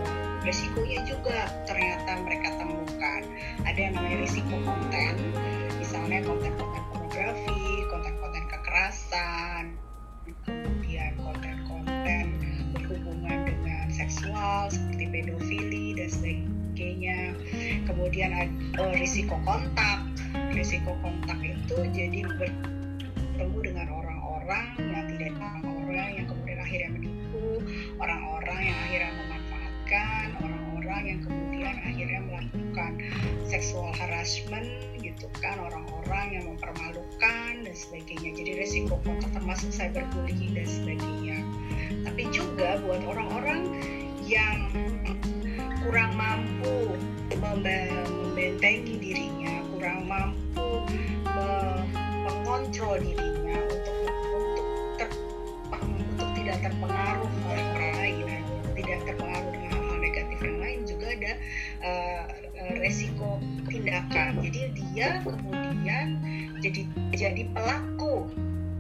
risikonya 0.48 1.04
juga. 1.04 1.52
Ternyata 1.68 2.24
mereka 2.24 2.56
temukan 2.56 3.22
ada 3.68 3.76
yang 3.76 3.92
namanya 4.00 4.24
risiko 4.24 4.56
konten. 4.64 5.14
Misalnya 5.84 6.24
konten-konten 6.24 6.80
pornografi 6.96 7.64
konten-konten 7.92 8.44
kekerasan 8.48 9.76
kemudian 10.48 11.12
konten-konten 11.20 12.26
berhubungan 12.72 13.52
dengan 13.52 13.92
seksual 13.92 14.72
seperti 14.72 15.12
pedofili 15.12 15.92
dan 16.00 16.08
sebagainya. 16.08 17.20
Kemudian 17.84 18.32
ada 18.32 18.48
uh, 18.80 18.96
risiko 18.96 19.36
kontak. 19.44 20.08
Risiko 20.56 20.96
kontak 21.04 21.36
itu 21.44 21.76
jadi 21.92 22.24
bertemu 22.40 23.60
dengan 23.60 23.92
orang-orang 24.52 24.92
yang 24.92 25.08
tidak 25.08 25.34
orang-orang 25.40 26.10
yang 26.12 26.26
kemudian 26.28 26.60
akhirnya 26.60 26.90
menipu 26.92 27.44
orang-orang 28.04 28.60
yang 28.60 28.78
akhirnya 28.84 29.12
memanfaatkan 29.16 30.26
orang-orang 30.44 31.02
yang 31.08 31.20
kemudian 31.24 31.76
akhirnya 31.80 32.20
melakukan 32.28 32.92
seksual 33.48 33.96
harassment 33.96 34.68
gitu 35.00 35.32
kan 35.40 35.56
orang-orang 35.56 36.26
yang 36.36 36.44
mempermalukan 36.52 37.52
dan 37.64 37.76
sebagainya. 37.76 38.30
Jadi 38.36 38.52
resiko 38.60 39.00
kontak 39.08 39.32
termasuk 39.32 39.72
cyberbullying 39.72 40.52
dan 40.52 40.68
sebagainya. 40.68 41.40
Tapi 42.04 42.24
juga 42.36 42.76
buat 42.84 43.02
orang-orang 43.08 43.72
yang 44.28 44.68
kurang 45.80 46.12
mampu 46.20 47.00
membentengi 47.40 49.00
dirinya 49.00 49.64
kurang 49.72 50.12
mampu 50.12 50.84
mengontrol 52.20 53.00
dirinya 53.00 53.31
dia 64.92 65.24
kemudian 65.24 66.20
jadi 66.60 66.82
jadi 67.16 67.44
pelaku 67.56 68.28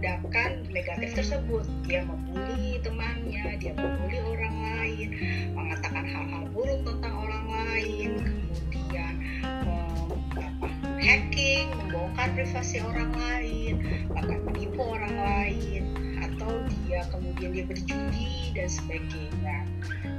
tindakan 0.01 0.65
negatif 0.73 1.13
tersebut. 1.13 1.61
Dia 1.85 2.01
membuli 2.01 2.81
temannya 2.81 3.61
dia 3.61 3.77
membuli 3.77 4.17
orang 4.17 4.55
lain 4.57 5.07
mengatakan 5.53 6.09
hal-hal 6.09 6.49
buruk 6.49 6.81
tentang 6.81 7.13
orang 7.21 7.45
lain 7.45 8.09
kemudian 8.17 9.13
apa, 9.45 10.67
hacking 10.97 11.69
membongkar 11.77 12.33
privasi 12.33 12.81
orang 12.81 13.13
lain 13.13 13.73
bahkan 14.09 14.41
menipu 14.49 14.81
orang 14.81 15.13
lain 15.13 15.83
atau 16.17 16.49
dia 16.65 17.05
kemudian 17.13 17.53
dia 17.53 17.65
berjudi 17.69 18.57
dan 18.57 18.67
sebagainya. 18.73 19.57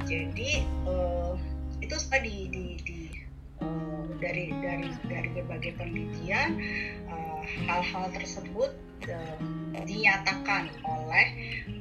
Jadi 0.06 0.62
uh, 0.86 1.34
itu 1.82 1.94
semua 1.98 2.22
di, 2.22 2.46
di, 2.54 2.64
di 2.86 2.98
uh, 3.62 4.02
dari 4.18 4.50
dari 4.58 4.90
dari 5.06 5.28
berbagai 5.38 5.78
penelitian 5.78 6.58
hal-hal 7.66 8.04
uh, 8.06 8.12
tersebut 8.14 8.70
uh, 9.08 9.36
dinyatakan 9.86 10.70
oleh 10.86 11.26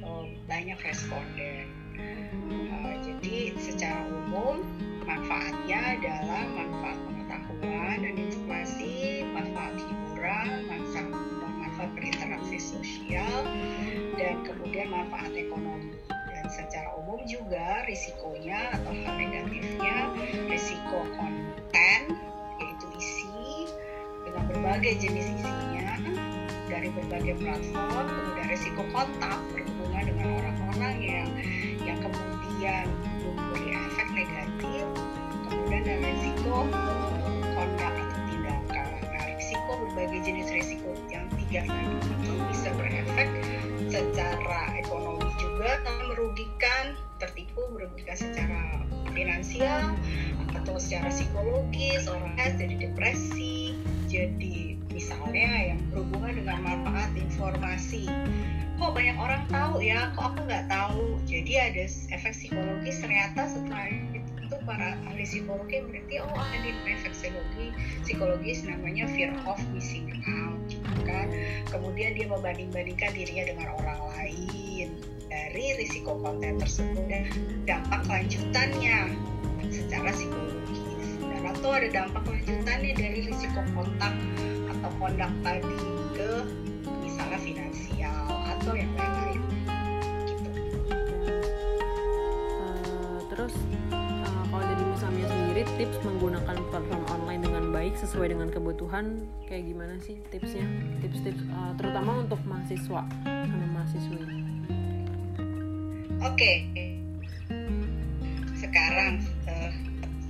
uh, 0.02 0.26
banyak 0.46 0.78
responden. 0.82 1.66
Uh, 2.48 2.94
jadi 3.02 3.54
secara 3.58 4.02
umum 4.08 4.62
manfaatnya 5.06 5.98
adalah 5.98 6.42
manfaat 6.50 6.98
pengetahuan 7.06 7.96
dan 8.02 8.14
informasi, 8.16 9.26
manfaat 9.30 9.74
hiburan, 9.78 10.48
manfaat, 10.66 11.08
manfaat 11.58 11.90
berinteraksi 11.94 12.58
sosial, 12.58 13.46
dan 14.18 14.42
kemudian 14.46 14.90
manfaat 14.90 15.30
ekonomi. 15.34 15.94
Dan 16.10 16.46
secara 16.50 16.90
umum 16.98 17.22
juga 17.26 17.86
risikonya 17.86 18.74
atau 18.74 18.90
hal 18.90 19.14
negatifnya 19.14 19.94
risiko 20.50 21.06
konten 21.14 21.41
berbagai 24.72 25.04
jenis 25.04 25.28
isinya 25.36 26.00
dari 26.72 26.88
berbagai 26.96 27.36
platform, 27.44 28.08
kemudian 28.08 28.46
risiko 28.48 28.80
kontak 28.88 29.36
berhubungan 29.52 30.08
dengan 30.08 30.28
orang-orang 30.40 30.96
yang 30.96 31.28
yang 31.84 32.00
kemudian 32.00 32.88
memberi 33.20 33.76
efek 33.76 34.08
negatif, 34.16 34.84
kemudian 35.44 35.82
dan 35.84 36.00
risiko 36.00 36.64
kontak 37.52 37.92
atau 38.00 38.20
tindakan. 38.32 38.86
Nah, 39.12 39.24
risiko 39.36 39.70
berbagai 39.76 40.20
jenis 40.24 40.48
risiko 40.48 40.96
yang 41.12 41.28
tiga 41.36 41.68
tadi 41.68 41.92
itu 41.92 42.32
bisa 42.48 42.72
berefek 42.72 43.28
secara 43.92 44.72
ekonomi 44.80 45.28
juga, 45.36 45.84
merugikan, 46.08 46.96
tertipu, 47.20 47.60
merugikan 47.76 48.16
secara 48.16 48.80
finansial 49.12 49.92
atau 50.56 50.80
secara 50.80 51.12
psikologis, 51.12 52.08
orang 52.08 52.32
jadi 52.56 52.88
depresi, 52.88 53.76
jadi 54.12 54.76
misalnya 54.92 55.72
yang 55.72 55.80
berhubungan 55.88 56.44
dengan 56.44 56.58
manfaat 56.60 57.16
informasi. 57.16 58.04
Kok 58.76 58.92
banyak 58.92 59.16
orang 59.16 59.48
tahu 59.48 59.80
ya? 59.80 60.12
Kok 60.12 60.36
aku 60.36 60.40
nggak 60.44 60.68
tahu? 60.68 61.16
Jadi 61.24 61.52
ada 61.56 61.84
efek 61.88 62.36
psikologis 62.36 63.00
ternyata 63.00 63.48
setelah 63.48 63.88
itu 63.88 64.56
para 64.68 65.00
ahli 65.08 65.24
psikologi 65.24 65.80
berarti 65.80 66.14
oh 66.20 66.36
ada 66.36 66.70
efek 66.84 67.16
psikologi 67.16 67.66
psikologis 68.04 68.58
namanya 68.68 69.08
fear 69.16 69.32
of 69.48 69.56
missing 69.72 70.12
out. 70.28 70.60
Kan 71.08 71.32
kemudian 71.72 72.12
dia 72.12 72.28
membanding-bandingkan 72.28 73.16
dirinya 73.16 73.48
dengan 73.48 73.68
orang 73.80 74.00
lain 74.12 74.92
dari 75.32 75.66
risiko 75.80 76.20
konten 76.20 76.60
tersebut 76.60 77.00
dan 77.08 77.24
dampak 77.64 78.04
lanjutannya 78.04 79.16
secara 79.72 80.12
psikologis 80.12 80.52
dan 80.52 80.61
atau 81.52 81.70
ada 81.76 81.88
dampak 81.92 82.24
lanjutannya 82.24 82.92
dari 82.96 83.20
risiko 83.28 83.60
kontak 83.76 84.14
atau 84.72 84.90
kondak 84.96 85.32
tadi 85.44 85.78
ke 86.16 86.30
misalnya 87.04 87.38
finansial 87.44 88.24
atau 88.56 88.72
yang 88.72 88.92
lain-lain 88.96 89.42
gitu. 90.24 90.48
Uh, 92.56 93.20
terus 93.28 93.54
uh, 93.92 94.42
kalau 94.48 94.64
dari 94.64 94.84
sendiri 94.96 95.62
tips 95.76 95.98
menggunakan 96.00 96.56
platform 96.72 97.04
online 97.12 97.42
dengan 97.44 97.64
baik 97.68 97.94
sesuai 98.00 98.32
dengan 98.32 98.48
kebutuhan 98.48 99.28
kayak 99.44 99.68
gimana 99.68 100.00
sih 100.00 100.16
tipsnya? 100.32 100.64
Tips-tips 101.04 101.44
uh, 101.52 101.76
terutama 101.76 102.24
untuk 102.24 102.40
mahasiswa 102.48 103.04
sama 103.28 103.66
mahasiswi. 103.76 104.24
Oke. 106.24 106.32
Okay. 106.32 106.56
Sekarang 108.56 109.20
uh, 109.44 109.70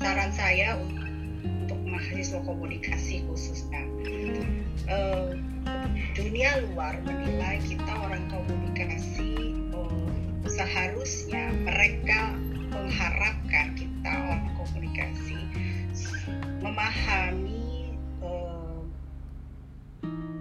saran 0.02 0.30
saya 0.35 0.74
untuk 0.82 1.02
mahasiswa 2.22 2.46
komunikasi 2.46 3.26
khususnya 3.26 3.82
uh, 4.87 5.35
dunia 6.14 6.54
luar 6.70 6.94
menilai 7.02 7.58
kita 7.66 7.92
orang 7.98 8.30
komunikasi 8.30 9.58
uh, 9.74 10.06
seharusnya 10.46 11.50
mereka 11.66 12.30
mengharapkan 12.70 13.74
kita 13.74 14.06
orang 14.06 14.54
komunikasi 14.54 15.35
memahami 16.62 17.90
uh, 18.22 18.87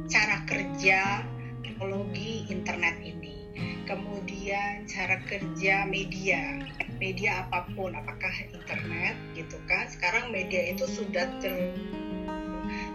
cara 0.06 0.38
kerja 0.46 1.26
teknologi 1.66 2.46
internet 2.54 3.02
ini. 3.02 3.42
Kemudian 3.90 4.86
cara 4.86 5.18
kerja 5.26 5.90
media 5.90 6.62
media 7.02 7.50
apa 7.50 7.66
pun 7.74 7.98
apakah 7.98 8.30
internet 8.72 9.16
gitu 9.36 9.60
kan 9.68 9.84
sekarang 9.92 10.32
media 10.32 10.72
itu 10.72 10.88
sudah 10.88 11.28
ter 11.44 11.76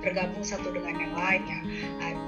tergabung 0.00 0.40
satu 0.40 0.72
dengan 0.72 0.96
yang 0.96 1.14
lainnya. 1.18 1.60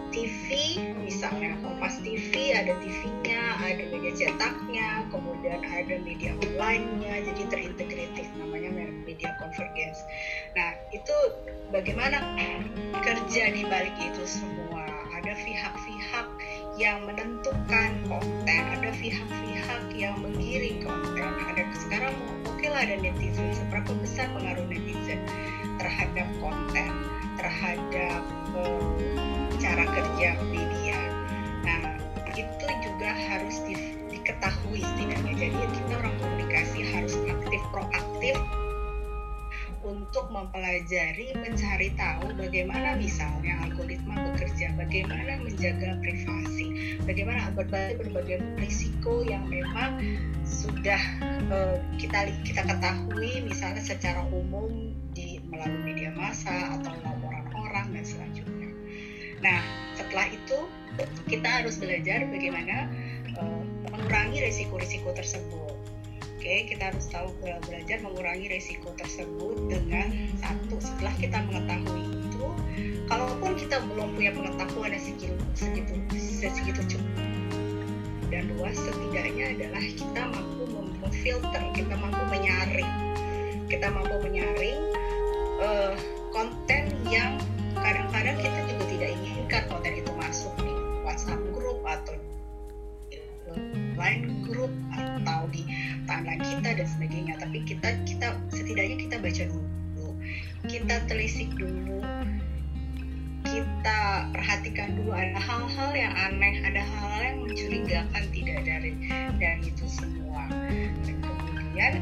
TV 0.09 0.81
misalnya 1.05 1.53
Kompas 1.61 2.01
TV 2.01 2.57
ada 2.57 2.75
TV-nya, 2.81 3.61
ada 3.61 3.85
media 3.93 4.13
cetaknya, 4.17 5.05
kemudian 5.13 5.61
ada 5.63 6.01
media 6.01 6.33
online-nya, 6.49 7.29
jadi 7.29 7.43
terintegratif 7.53 8.27
namanya 8.41 8.73
media 9.05 9.37
convergence. 9.37 10.01
Nah 10.57 10.75
itu 10.97 11.17
bagaimana 11.71 12.19
kerja 13.05 13.53
di 13.53 13.63
balik 13.69 13.95
itu 14.01 14.25
semua? 14.25 14.89
Ada 15.19 15.35
pihak-pihak 15.45 16.29
yang 16.81 17.05
menentukan 17.05 17.91
konten, 18.09 18.63
ada 18.75 18.91
pihak-pihak 18.97 19.83
yang 19.93 20.15
menggiring 20.25 20.83
konten 20.83 21.08
ada 22.79 22.95
netizen, 23.03 23.51
seberapa 23.51 23.91
besar 23.99 24.31
pengaruh 24.31 24.67
netizen 24.71 25.19
terhadap 25.83 26.29
konten, 26.39 26.91
terhadap 27.35 28.23
um, 28.55 28.95
cara 29.59 29.83
kerja 29.83 30.39
media. 30.47 30.99
Nah, 31.67 31.99
itu 32.39 32.67
juga 32.83 33.11
harus 33.11 33.59
di, 33.67 33.75
diketahui 34.15 34.83
setidaknya. 34.83 35.35
Jadi 35.35 35.57
ya 35.59 35.69
kita 35.75 35.93
orang 35.99 36.15
komunikasi 36.23 36.79
harus 36.95 37.15
aktif, 37.27 37.61
proaktif 37.75 38.37
untuk 39.87 40.27
mempelajari, 40.35 41.35
mencari 41.39 41.95
tahu 41.95 42.35
bagaimana 42.35 42.99
misalnya 42.99 43.63
algoritma 43.63 44.35
bekerja, 44.35 44.75
bagaimana 44.75 45.39
menjaga 45.43 45.99
privasi 46.03 46.58
bagaimana 47.09 47.49
berbagai 47.57 48.05
berbagai 48.05 48.39
risiko 48.61 49.25
yang 49.25 49.49
memang 49.49 49.97
sudah 50.45 51.01
uh, 51.49 51.81
kita 51.97 52.29
kita 52.45 52.61
ketahui 52.69 53.41
misalnya 53.41 53.81
secara 53.81 54.29
umum 54.29 54.93
di 55.17 55.41
melalui 55.49 55.89
media 55.89 56.13
massa 56.13 56.77
atau 56.77 56.93
laporan 57.01 57.49
orang 57.57 57.87
dan 57.97 58.05
selanjutnya. 58.05 58.71
Nah, 59.41 59.65
setelah 59.97 60.29
itu 60.29 60.59
kita 61.33 61.49
harus 61.49 61.81
belajar 61.81 62.29
bagaimana 62.29 62.93
uh, 63.41 63.65
mengurangi 63.89 64.45
risiko-risiko 64.45 65.17
tersebut 65.17 65.79
Oke, 66.39 66.71
kita 66.71 66.95
harus 66.95 67.11
tahu 67.11 67.35
belajar 67.43 67.99
mengurangi 67.99 68.47
resiko 68.47 68.95
tersebut 68.95 69.59
dengan 69.67 70.07
satu 70.39 70.79
setelah 70.79 71.11
kita 71.19 71.45
mengetahui 71.45 72.15
itu, 72.15 72.47
kalaupun 73.11 73.59
kita 73.59 73.83
belum 73.83 74.15
punya 74.15 74.31
pengetahuan 74.31 74.95
yang 74.95 75.03
segitu 75.03 75.35
segitu 75.59 75.99
segitu 76.39 76.83
cukup 76.95 77.27
dan 78.29 78.45
luas, 78.55 78.77
setidaknya 78.77 79.57
adalah 79.57 79.83
kita 79.83 80.23
mampu 80.31 80.63
memfilter, 81.03 81.63
kita 81.75 81.95
mampu 81.97 82.23
menyaring, 82.31 82.93
kita 83.67 83.89
mampu 83.91 84.15
menyaring 84.23 84.79
uh, 85.59 85.97
konten 86.31 86.93
yang 87.09 87.41
kadang-kadang 87.75 88.37
kita 88.39 88.61
juga 88.71 88.85
tidak 88.93 89.11
inginkan 89.19 89.63
konten 89.67 89.93
itu 89.99 90.13
masuk 90.15 90.53
di 90.63 90.73
WhatsApp 91.03 91.41
grup 91.57 91.81
atau 91.83 92.15
line 93.99 94.47
grup 94.47 94.71
atau 94.95 95.51
di 95.51 95.67
timeline 96.07 96.43
kita 96.45 96.71
dan 96.79 96.87
sebagainya. 96.87 97.35
Tapi 97.43 97.59
kita 97.67 97.89
kita 98.07 98.39
setidaknya 98.55 98.97
kita 99.09 99.17
baca 99.19 99.45
dulu. 99.51 99.69
Kita 100.69 100.95
telisik 101.11 101.51
dulu. 101.59 102.05
Kita 103.49 104.29
perhatikan 104.37 105.01
dulu 105.01 105.17
ada 105.17 105.41
hal-hal 105.41 105.68
yang 105.99 106.15
aneh. 106.15 106.55
Ada 106.63 106.83
hal-hal 106.87 107.23
yang 107.23 107.39
mencurigakan 107.43 108.25
tidak 108.31 108.59
dari 108.63 108.93
dan 109.43 109.59
itu 109.67 109.87
semua. 109.91 110.47
Dan 111.03 111.17
kemudian 111.19 111.93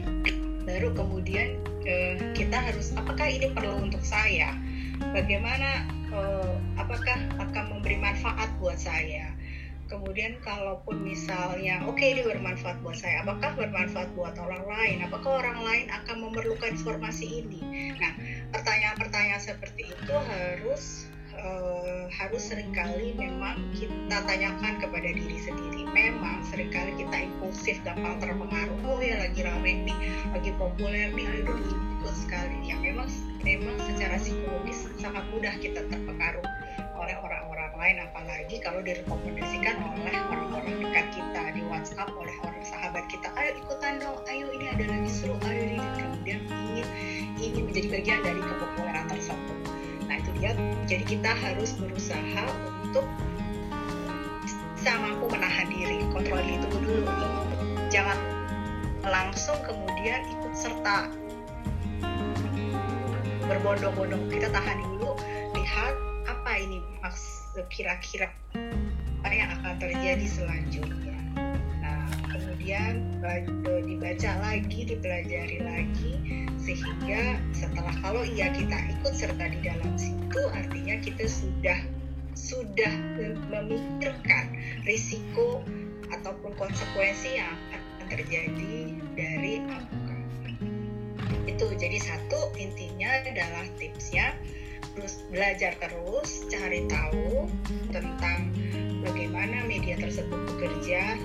baru 0.68 0.88
kemudian 0.94 1.48
eh, 1.82 2.14
kita 2.38 2.58
harus 2.58 2.94
apakah 2.94 3.26
ini 3.26 3.50
perlu 3.50 3.82
untuk 3.90 4.02
saya? 4.06 4.54
Bagaimana 5.10 5.86
eh, 6.14 6.54
apakah 6.78 7.18
akan 7.42 7.64
memberi 7.78 7.98
manfaat 7.98 8.48
buat 8.62 8.78
saya? 8.78 9.34
Kemudian 9.90 10.40
kalaupun 10.40 11.04
misalnya 11.04 11.84
oke 11.84 12.00
okay, 12.00 12.16
ini 12.16 12.24
bermanfaat 12.24 12.80
buat 12.80 12.96
saya 12.96 13.28
apakah 13.28 13.52
bermanfaat 13.52 14.08
buat 14.16 14.32
orang 14.40 14.64
lain? 14.64 15.04
Apakah 15.04 15.44
orang 15.44 15.60
lain 15.60 15.86
akan 15.92 16.16
memerlukan 16.16 16.72
informasi 16.72 17.44
ini? 17.44 17.60
Nah 18.00 18.16
pertanyaan-pertanyaan 18.56 19.42
seperti 19.44 19.92
itu 19.92 20.14
harus 20.16 21.11
uh, 21.42 22.06
harus 22.08 22.42
sering 22.42 22.70
kali 22.70 23.14
memang 23.18 23.58
kita 23.74 24.22
tanyakan 24.24 24.78
kepada 24.78 25.08
diri 25.10 25.38
sendiri. 25.42 25.82
Memang 25.90 26.40
sering 26.46 26.70
kali 26.70 26.94
kita 26.96 27.16
impulsif 27.28 27.76
gampang 27.82 28.22
terpengaruh. 28.22 28.78
Oh 28.86 28.98
ya 29.02 29.18
lagi 29.28 29.42
rame 29.42 29.86
nih 29.86 29.98
lagi 30.32 30.50
populer 30.56 31.10
nih. 31.12 31.26
Aduh 31.42 31.58
ikut 31.58 32.14
sekali. 32.16 32.56
Ya 32.70 32.78
memang 32.78 33.10
memang 33.42 33.76
secara 33.90 34.16
psikologis 34.18 34.86
sangat 35.02 35.24
mudah 35.34 35.54
kita 35.58 35.82
terpengaruh 35.90 36.46
oleh 36.96 37.16
orang-orang 37.18 37.72
lain. 37.74 37.96
Apalagi 38.06 38.56
kalau 38.62 38.80
direkomendasikan 38.80 39.76
oleh 39.98 40.16
orang-orang 40.30 40.78
dekat 40.86 41.06
kita 41.10 41.42
di 41.52 41.62
WhatsApp 41.66 42.10
oleh 42.14 42.34
orang 42.46 42.64
sahabat 42.64 43.04
kita. 43.10 43.28
Ayo 43.34 43.58
ikutan 43.58 43.98
dong 43.98 44.22
ayo 44.30 44.46
ini 44.54 44.66
ada 44.70 44.84
lagi 44.86 45.10
seru 45.10 45.34
ayo 45.42 45.62
ini. 45.74 45.86
Kemudian 45.98 46.40
ingin 46.46 46.86
ingin 47.42 47.62
menjadi 47.66 47.88
bagian 47.90 48.20
dari 48.22 48.40
kepopuleran 48.40 48.81
dia 50.42 50.58
jadi 50.90 51.06
kita 51.06 51.30
harus 51.38 51.70
berusaha 51.78 52.44
untuk 52.82 53.06
bisa 54.42 54.90
mampu 54.98 55.30
menahan 55.30 55.70
diri 55.70 56.02
kontrol 56.10 56.42
itu 56.42 56.66
dulu 56.82 57.06
nih 57.06 57.30
jangan 57.94 58.18
langsung 59.06 59.54
kemudian 59.62 60.18
ikut 60.26 60.52
serta 60.58 61.06
berbondong-bondong 63.46 64.26
kita 64.34 64.50
tahan 64.50 64.82
dulu 64.82 65.14
lihat 65.54 65.94
apa 66.26 66.58
ini 66.58 66.82
kira-kira 67.70 68.32
apa 69.22 69.28
yang 69.30 69.48
akan 69.60 69.74
terjadi 69.78 70.26
selanjutnya. 70.26 71.18
Nah, 71.78 72.10
kemudian 72.32 73.22
dibaca 73.86 74.32
lagi, 74.42 74.80
dipelajari 74.88 75.58
lagi, 75.62 76.41
sehingga 76.62 77.42
setelah 77.50 77.94
kalau 78.00 78.22
iya 78.22 78.54
kita 78.54 78.78
ikut 78.98 79.14
serta 79.14 79.44
di 79.50 79.58
dalam 79.66 79.98
situ, 79.98 80.40
artinya 80.54 80.96
kita 81.02 81.26
sudah 81.26 81.78
sudah 82.32 82.92
memikirkan 83.50 84.56
risiko 84.86 85.60
ataupun 86.10 86.54
konsekuensi 86.54 87.38
yang 87.38 87.54
akan 87.74 88.06
terjadi 88.14 88.76
dari 89.18 89.62
apakah 89.68 90.22
itu 91.50 91.66
jadi 91.74 91.98
satu 91.98 92.54
intinya 92.58 93.10
adalah 93.26 93.66
tipsnya. 93.76 94.34
Terus 94.92 95.24
belajar 95.32 95.72
terus 95.80 96.44
cari 96.52 96.84
tahu 96.84 97.48
tentang 97.94 98.52
bagaimana 99.00 99.64
media 99.64 99.96
tersebut 99.96 100.36
bekerja 100.52 101.16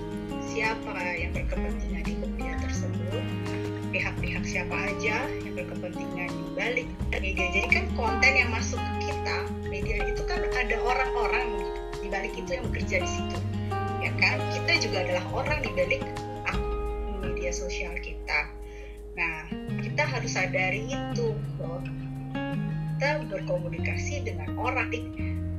siapa 0.48 0.96
yang 1.20 1.36
berkepentingan 1.36 2.04
di 2.08 2.16
pihak-pihak 3.98 4.46
siapa 4.46 4.78
aja 4.94 5.26
yang 5.42 5.58
berkepentingan 5.58 6.30
di 6.30 6.46
balik 6.54 6.88
media. 7.18 7.50
Jadi 7.50 7.68
kan 7.74 7.86
konten 7.98 8.34
yang 8.38 8.54
masuk 8.54 8.78
ke 8.78 9.10
kita 9.10 9.38
media 9.66 9.98
itu 10.06 10.22
kan 10.30 10.46
ada 10.54 10.78
orang-orang 10.86 11.66
di 11.98 12.08
balik 12.14 12.38
itu 12.38 12.62
yang 12.62 12.70
bekerja 12.70 13.02
di 13.02 13.10
situ. 13.10 13.38
Ya 14.06 14.14
kan? 14.22 14.38
Kita 14.54 14.86
juga 14.86 14.98
adalah 15.02 15.26
orang 15.34 15.66
di 15.66 15.72
balik 15.74 16.06
media 17.26 17.50
sosial 17.50 17.98
kita. 18.06 18.54
Nah 19.18 19.50
kita 19.82 20.06
harus 20.06 20.38
sadari 20.38 20.94
itu 20.94 21.34
loh 21.58 21.82
kita 22.98 23.22
berkomunikasi 23.30 24.26
dengan 24.26 24.58
orang 24.62 24.94
di 24.94 25.02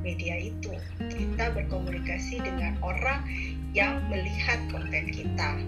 media 0.07 0.38
itu. 0.38 0.74
Kita 1.11 1.55
berkomunikasi 1.55 2.38
dengan 2.38 2.79
orang 2.87 3.27
yang 3.74 3.98
melihat 4.11 4.62
konten 4.70 5.11
kita 5.11 5.59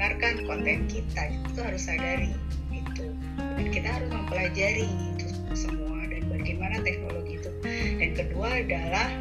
mendengarkan 0.00 0.48
konten 0.48 0.88
kita 0.88 1.22
itu 1.28 1.60
harus 1.60 1.82
sadari 1.84 2.32
itu. 2.72 3.12
Dan 3.36 3.68
kita 3.68 4.00
harus 4.00 4.08
mempelajari 4.08 4.88
itu 4.88 5.28
semua 5.52 6.08
dan 6.08 6.24
bagaimana 6.24 6.80
teknologi 6.80 7.36
itu. 7.36 7.52
Dan 8.00 8.16
kedua 8.16 8.48
adalah 8.64 9.12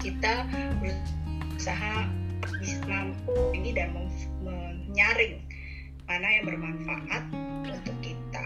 kita 0.00 0.48
berusaha 0.80 2.08
bisa 2.56 2.80
mampu 2.88 3.36
ini 3.52 3.76
dan 3.76 3.92
menyaring 4.40 5.44
mana 6.08 6.28
yang 6.40 6.44
bermanfaat 6.48 7.24
untuk 7.68 7.96
kita. 8.00 8.44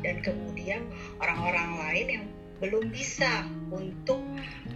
Dan 0.00 0.24
kemudian 0.24 0.88
orang-orang 1.20 1.84
lain 1.84 2.06
yang 2.08 2.24
belum 2.64 2.88
bisa 2.88 3.44
untuk 3.68 4.24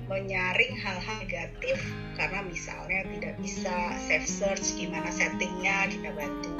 menyaring 0.09 0.73
hal-hal 0.81 1.17
negatif 1.21 1.77
karena 2.17 2.41
misalnya 2.49 3.05
tidak 3.13 3.35
bisa 3.45 3.77
safe 4.09 4.25
search 4.25 4.75
gimana 4.75 5.13
settingnya 5.13 5.93
kita 5.93 6.11
bantu. 6.17 6.53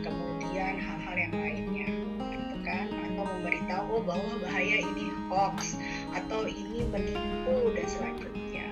Kemudian 0.00 0.80
hal-hal 0.80 1.16
yang 1.20 1.34
lainnya 1.36 1.86
gitu 1.92 2.56
kan? 2.64 2.88
Atau 2.88 3.22
memberitahu 3.28 3.92
oh, 3.92 4.02
bahwa 4.02 4.32
bahaya 4.40 4.80
ini 4.80 5.06
hoax 5.28 5.76
atau 6.16 6.48
ini 6.48 6.88
menipu 6.88 7.76
dan 7.76 7.86
selanjutnya. 7.86 8.66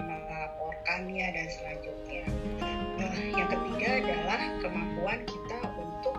Melaporkannya 0.00 1.26
dan 1.36 1.48
selanjutnya. 1.52 2.24
Nah 2.96 3.16
yang 3.36 3.48
ketiga 3.52 3.88
adalah 4.00 4.40
kemampuan 4.64 5.20
kita 5.28 5.60
untuk 5.76 6.16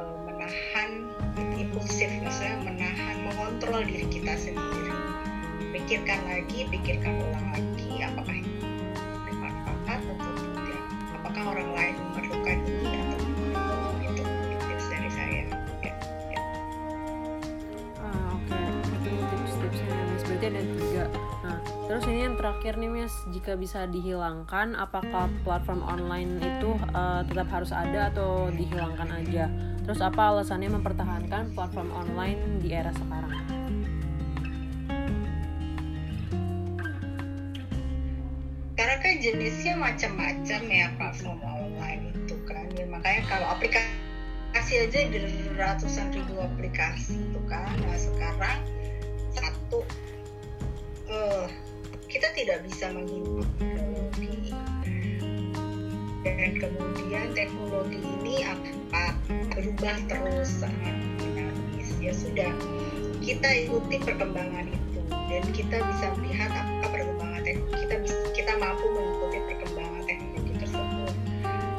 uh, 0.00 0.16
menahan 0.24 1.12
impulsif 1.60 2.08
maksudnya 2.24 2.56
menahan 2.64 3.16
mengontrol 3.28 3.84
diri 3.84 4.08
kita 4.08 4.32
sendiri 4.40 4.93
pikirkan 5.84 6.20
lagi 6.24 6.64
pikirkan 6.72 7.12
ulang 7.20 7.48
lagi 7.52 7.88
apakah 8.00 8.34
ini 8.40 8.56
bermanfaat 9.28 10.00
atau 10.00 10.32
tidak 10.40 10.80
apakah 11.12 11.44
orang 11.52 11.70
lain 11.76 11.94
memerlukan 12.00 12.58
ini 12.64 12.92
atau 13.04 13.16
tidak 13.20 13.68
itu 14.00 14.22
tips 14.64 14.86
dari 14.88 15.10
saya 15.12 15.44
ya, 15.44 15.92
ya. 16.32 16.40
Ah, 18.00 18.32
okay. 18.32 18.64
itu 18.96 19.12
tips-tipsnya 19.12 19.96
Miss 20.08 20.24
berarti 20.24 20.46
ada 20.48 20.62
tiga 20.64 21.04
nah 21.44 21.58
terus 21.84 22.04
ini 22.08 22.20
yang 22.32 22.36
terakhir 22.40 22.72
nih 22.80 22.88
Miss 22.88 23.14
jika 23.28 23.52
bisa 23.52 23.84
dihilangkan 23.84 24.80
apakah 24.80 25.28
platform 25.44 25.84
online 25.84 26.40
itu 26.40 26.80
uh, 26.96 27.20
tetap 27.28 27.52
harus 27.52 27.76
ada 27.76 28.08
atau 28.08 28.48
dihilangkan 28.48 29.20
aja 29.20 29.52
Terus 29.84 30.00
apa 30.00 30.32
alasannya 30.32 30.80
mempertahankan 30.80 31.52
platform 31.52 31.92
online 31.92 32.64
di 32.64 32.72
era 32.72 32.88
sekarang? 32.88 33.43
Jenisnya 39.24 39.72
macam-macam 39.80 40.60
ya 40.68 40.92
platform 41.00 41.40
online 41.40 42.12
itu 42.12 42.36
kan. 42.44 42.68
Memang 42.76 43.00
makanya 43.00 43.24
kalau 43.24 43.46
aplikasi 43.56 44.84
aja 44.84 45.00
di 45.08 45.18
ratusan 45.56 46.12
ribu 46.12 46.36
aplikasi 46.44 47.16
itu 47.16 47.40
kan. 47.48 47.72
Nah 47.80 47.96
sekarang 47.96 48.58
satu 49.32 49.80
uh, 51.08 51.48
kita 52.12 52.28
tidak 52.36 52.68
bisa 52.68 52.92
menghindari 52.92 54.52
dan 56.20 56.52
kemudian 56.60 57.32
teknologi 57.32 58.04
ini 58.04 58.44
apa? 58.44 59.16
Berubah 59.56 59.96
terus 60.04 60.60
sangat 60.60 61.00
dinamis. 61.16 61.88
Ya 61.96 62.12
sudah 62.12 62.52
kita 63.24 63.48
ikuti 63.64 63.96
perkembangan 64.04 64.68
itu. 64.68 65.00
Dan 65.08 65.44
kita 65.56 65.80
bisa 65.80 66.12
melihat 66.20 66.52
apa 66.52 66.92
perkembangan 66.92 67.13
mampu 68.64 68.86
mengikuti 68.96 69.38
perkembangan 69.44 70.02
teknologi 70.08 70.52
tersebut 70.56 71.14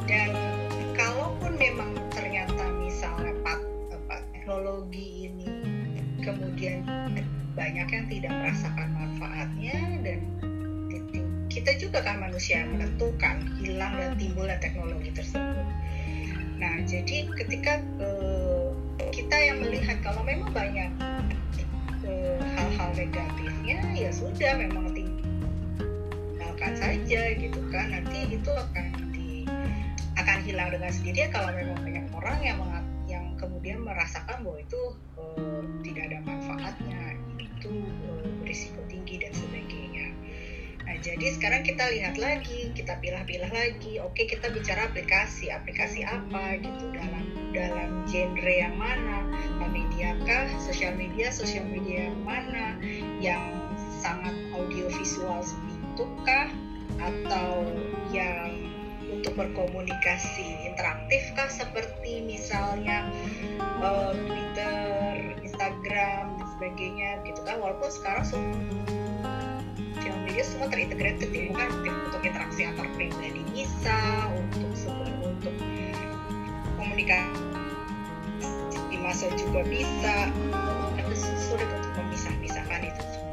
dan 0.06 0.30
kalaupun 0.94 1.52
memang 1.58 1.90
ternyata 2.14 2.62
misalnya 2.78 3.34
apa, 3.42 4.22
teknologi 4.30 5.26
ini 5.26 5.50
kemudian 6.22 6.86
banyak 7.58 7.88
yang 7.90 8.06
tidak 8.06 8.32
merasakan 8.38 8.88
manfaatnya 8.94 9.76
dan 10.06 10.18
kita 11.50 11.74
juga 11.82 12.06
kan 12.06 12.22
manusia 12.22 12.62
menentukan 12.70 13.42
hilang 13.58 13.98
dan 13.98 14.14
timbulnya 14.14 14.60
teknologi 14.62 15.10
tersebut. 15.10 15.66
Nah, 16.62 16.84
jadi 16.86 17.26
ketika 17.32 17.82
uh, 17.98 18.70
kita 19.10 19.34
yang 19.34 19.64
melihat 19.64 19.98
kalau 20.04 20.20
memang 20.22 20.52
banyak 20.54 20.92
hal 22.06 22.46
hal-hal 22.54 22.90
negatifnya, 22.94 23.78
ya 23.96 24.10
sudah 24.12 24.52
memang 24.54 24.95
saja 26.86 27.22
gitu 27.34 27.60
kan. 27.74 27.86
Nanti 27.90 28.18
itu 28.30 28.50
akan 28.54 28.86
di 29.10 29.42
akan 30.14 30.38
hilang 30.46 30.70
dengan 30.70 30.90
sendirinya 30.94 31.28
kalau 31.34 31.50
memang 31.50 31.78
banyak 31.82 32.06
orang 32.14 32.38
yang 32.46 32.58
yang 33.06 33.24
kemudian 33.38 33.82
merasakan 33.82 34.42
bahwa 34.42 34.58
itu 34.58 34.80
uh, 35.18 35.62
tidak 35.82 36.10
ada 36.10 36.18
manfaatnya, 36.26 37.14
itu 37.38 37.70
uh, 38.06 38.26
berisiko 38.42 38.82
tinggi 38.90 39.22
dan 39.22 39.30
sebagainya. 39.34 40.10
Nah, 40.86 40.96
jadi 41.02 41.26
sekarang 41.34 41.62
kita 41.66 41.82
lihat 41.90 42.14
lagi, 42.18 42.70
kita 42.74 42.98
pilah-pilah 43.02 43.50
lagi. 43.50 43.98
Oke, 44.02 44.26
kita 44.26 44.50
bicara 44.54 44.86
aplikasi, 44.86 45.50
aplikasi 45.50 46.06
apa 46.06 46.62
gitu 46.62 46.94
dalam 46.94 47.24
dalam 47.50 48.06
genre 48.06 48.54
yang 48.54 48.74
mana? 48.78 49.26
Media 49.70 50.14
kah? 50.26 50.46
Sosial 50.62 50.94
media, 50.94 51.30
sosial 51.34 51.66
media 51.66 52.10
yang 52.10 52.22
mana? 52.22 52.78
Yang 53.18 53.42
sangat 54.02 54.34
audiovisual 54.54 55.42
itu 55.42 56.04
kah? 56.22 56.50
Atau 56.98 57.66
yang 58.10 58.70
untuk 59.10 59.34
berkomunikasi 59.38 60.70
interaktif 60.70 61.22
kah? 61.34 61.50
Seperti 61.50 62.22
misalnya 62.26 63.06
uh, 63.82 64.12
Twitter, 64.14 65.34
Instagram 65.42 66.36
dan 66.38 66.46
sebagainya 66.58 67.10
gitu 67.24 67.40
kan 67.46 67.58
walaupun 67.62 67.90
sekarang 67.90 68.24
sosial 68.26 70.16
media 70.26 70.44
semua 70.44 70.68
terintegrated 70.68 71.30
ya 71.32 71.52
kan 71.54 71.70
untuk 71.86 72.22
interaksi 72.22 72.66
antar 72.66 72.86
pribadi. 72.94 73.42
Bisa 73.54 74.28
untuk 74.36 74.72
untuk 75.24 75.54
komunikasi 76.76 77.40
di 78.92 78.96
masa 79.00 79.28
juga 79.36 79.64
bisa 79.64 80.28
tapi 80.96 81.14
sulit 81.16 81.68
untuk 81.68 81.92
memisah-misahkan 82.00 82.80
itu 82.88 83.02
semua 83.04 83.25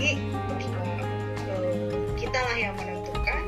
jadi 0.00 0.16
kita 2.16 2.40
lah 2.40 2.56
yang 2.56 2.72
menentukan 2.72 3.44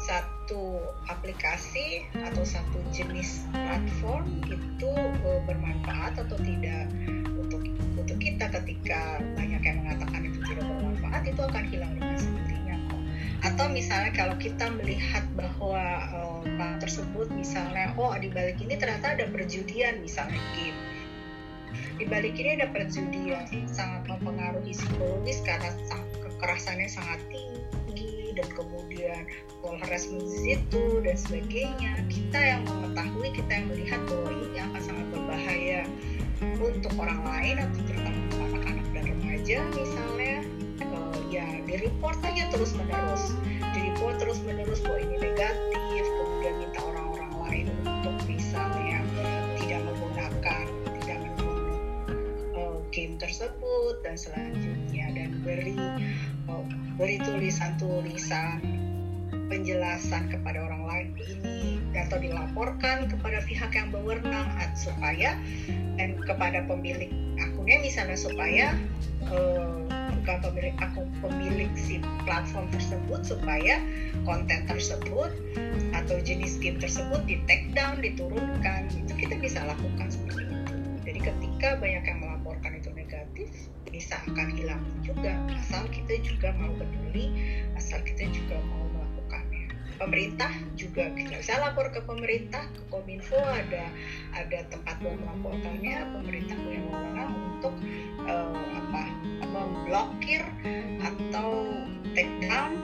satu 0.00 0.80
aplikasi 1.12 2.08
atau 2.16 2.40
satu 2.40 2.80
jenis 2.88 3.44
platform 3.52 4.40
itu 4.48 4.92
eh, 4.96 5.40
bermanfaat 5.44 6.16
atau 6.24 6.40
tidak. 6.40 6.88
Untuk 7.36 7.68
untuk 8.00 8.16
kita 8.16 8.48
ketika 8.48 9.20
banyak 9.36 9.60
yang 9.60 9.84
mengatakan 9.84 10.24
itu 10.24 10.40
tidak 10.48 10.64
bermanfaat 10.72 11.22
itu 11.28 11.40
akan 11.44 11.64
hilang 11.68 11.92
dengan 11.92 12.16
sendirinya 12.16 12.76
kok 12.88 13.02
atau 13.40 13.66
misalnya 13.68 14.12
kalau 14.16 14.36
kita 14.40 14.72
melihat 14.80 15.24
bahwa 15.36 15.84
uh, 16.16 16.40
tersebut 16.80 17.28
misalnya 17.32 17.92
oh 18.00 18.16
di 18.16 18.32
balik 18.32 18.56
ini 18.60 18.76
ternyata 18.80 19.20
ada 19.20 19.28
perjudian 19.28 20.00
misalnya 20.00 20.40
game 20.56 20.76
di 22.00 22.08
balik 22.08 22.32
ini 22.40 22.56
ada 22.56 22.72
perjudian 22.72 23.44
sangat 23.68 24.08
mempengaruhi 24.08 24.72
psikologis 24.72 25.44
karena 25.44 25.68
kekerasannya 26.24 26.88
sangat 26.88 27.20
tinggi 27.28 28.32
dan 28.32 28.48
kemudian 28.56 29.28
harassment 29.84 30.24
di 30.24 30.38
situ 30.40 31.04
dan 31.04 31.16
sebagainya. 31.20 32.00
Kita 32.08 32.40
yang 32.40 32.64
mengetahui 32.64 33.28
kita 33.36 33.52
yang 33.52 33.66
melihat 33.68 34.00
bahwa 34.08 34.32
ini 34.32 34.58
akan 34.64 34.80
sangat 34.80 35.06
berbahaya 35.12 35.80
untuk 36.40 36.94
orang 36.96 37.20
lain 37.20 37.56
atau 37.68 37.80
terutama 37.84 38.20
anak-anak 38.48 38.86
dan 38.96 39.04
remaja 39.04 39.58
misalnya 39.76 40.34
uh, 40.80 41.20
ya 41.28 41.44
di 41.68 41.84
report 41.84 42.16
aja 42.24 42.48
terus 42.48 42.72
menerus 42.80 43.36
di 43.76 43.92
report 43.92 44.16
terus 44.16 44.40
menerus 44.48 44.80
bahwa 44.80 45.04
ini 45.04 45.16
negatif 45.20 45.69
tersebut 53.40 54.04
dan 54.04 54.20
selanjutnya 54.20 55.06
dan 55.16 55.30
beri 55.40 55.80
uh, 56.52 56.60
beri 57.00 57.16
tulisan-tulisan 57.24 58.60
penjelasan 59.48 60.28
kepada 60.28 60.60
orang 60.60 60.84
lain 60.84 61.08
ini 61.24 61.80
atau 61.96 62.20
dilaporkan 62.20 63.08
kepada 63.08 63.40
pihak 63.48 63.72
yang 63.72 63.88
berwenang 63.88 64.44
supaya 64.76 65.40
dan 65.96 66.20
kepada 66.20 66.68
pemilik 66.68 67.08
akunnya 67.40 67.80
misalnya 67.80 68.20
supaya 68.20 68.76
uh, 69.32 69.88
bukan 70.20 70.36
pemilik 70.44 70.76
akun 70.76 71.08
pemilik 71.24 71.72
si 71.80 71.96
platform 72.28 72.68
tersebut 72.76 73.24
supaya 73.24 73.80
konten 74.28 74.68
tersebut 74.68 75.32
atau 75.96 76.20
jenis 76.20 76.60
game 76.60 76.76
tersebut 76.76 77.24
di 77.24 77.40
take 77.48 77.72
down 77.72 78.04
diturunkan 78.04 78.92
itu 78.92 79.16
kita 79.16 79.40
bisa 79.40 79.64
lakukan 79.64 80.12
seperti 80.12 80.44
itu. 80.44 80.76
Jadi 81.08 81.20
ketika 81.24 81.80
banyak 81.80 82.04
yang 82.04 82.18
melaporkan 82.20 82.39
itu 82.39 82.39
negatif 83.40 83.68
bisa 83.90 84.14
akan 84.22 84.48
hilang 84.54 84.82
juga 85.02 85.34
asal 85.50 85.82
kita 85.90 86.20
juga 86.22 86.54
mau 86.54 86.70
peduli 86.78 87.32
asal 87.74 87.98
kita 88.06 88.28
juga 88.30 88.60
mau 88.70 88.86
pemerintah 90.00 90.48
juga 90.80 91.12
kita 91.12 91.44
bisa 91.44 91.60
lapor 91.60 91.92
ke 91.92 92.00
pemerintah 92.08 92.64
ke 92.72 92.80
kominfo 92.88 93.36
ada 93.36 93.84
ada 94.32 94.64
tempat 94.72 94.96
buat 95.04 95.12
melaporkannya 95.20 96.08
pemerintah 96.16 96.56
punya 96.56 96.80
wewenang 96.88 97.32
untuk 97.36 97.74
uh, 98.24 98.64
apa 98.80 99.04
memblokir 99.44 100.40
atau 101.04 101.68
take 102.16 102.32
down 102.40 102.80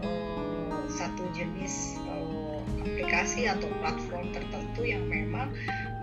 uh, 0.00 0.80
satu 0.88 1.28
jenis 1.36 2.00
uh, 2.08 2.64
aplikasi 2.88 3.52
atau 3.52 3.68
platform 3.84 4.32
tertentu 4.32 4.80
yang 4.80 5.04
memang 5.12 5.52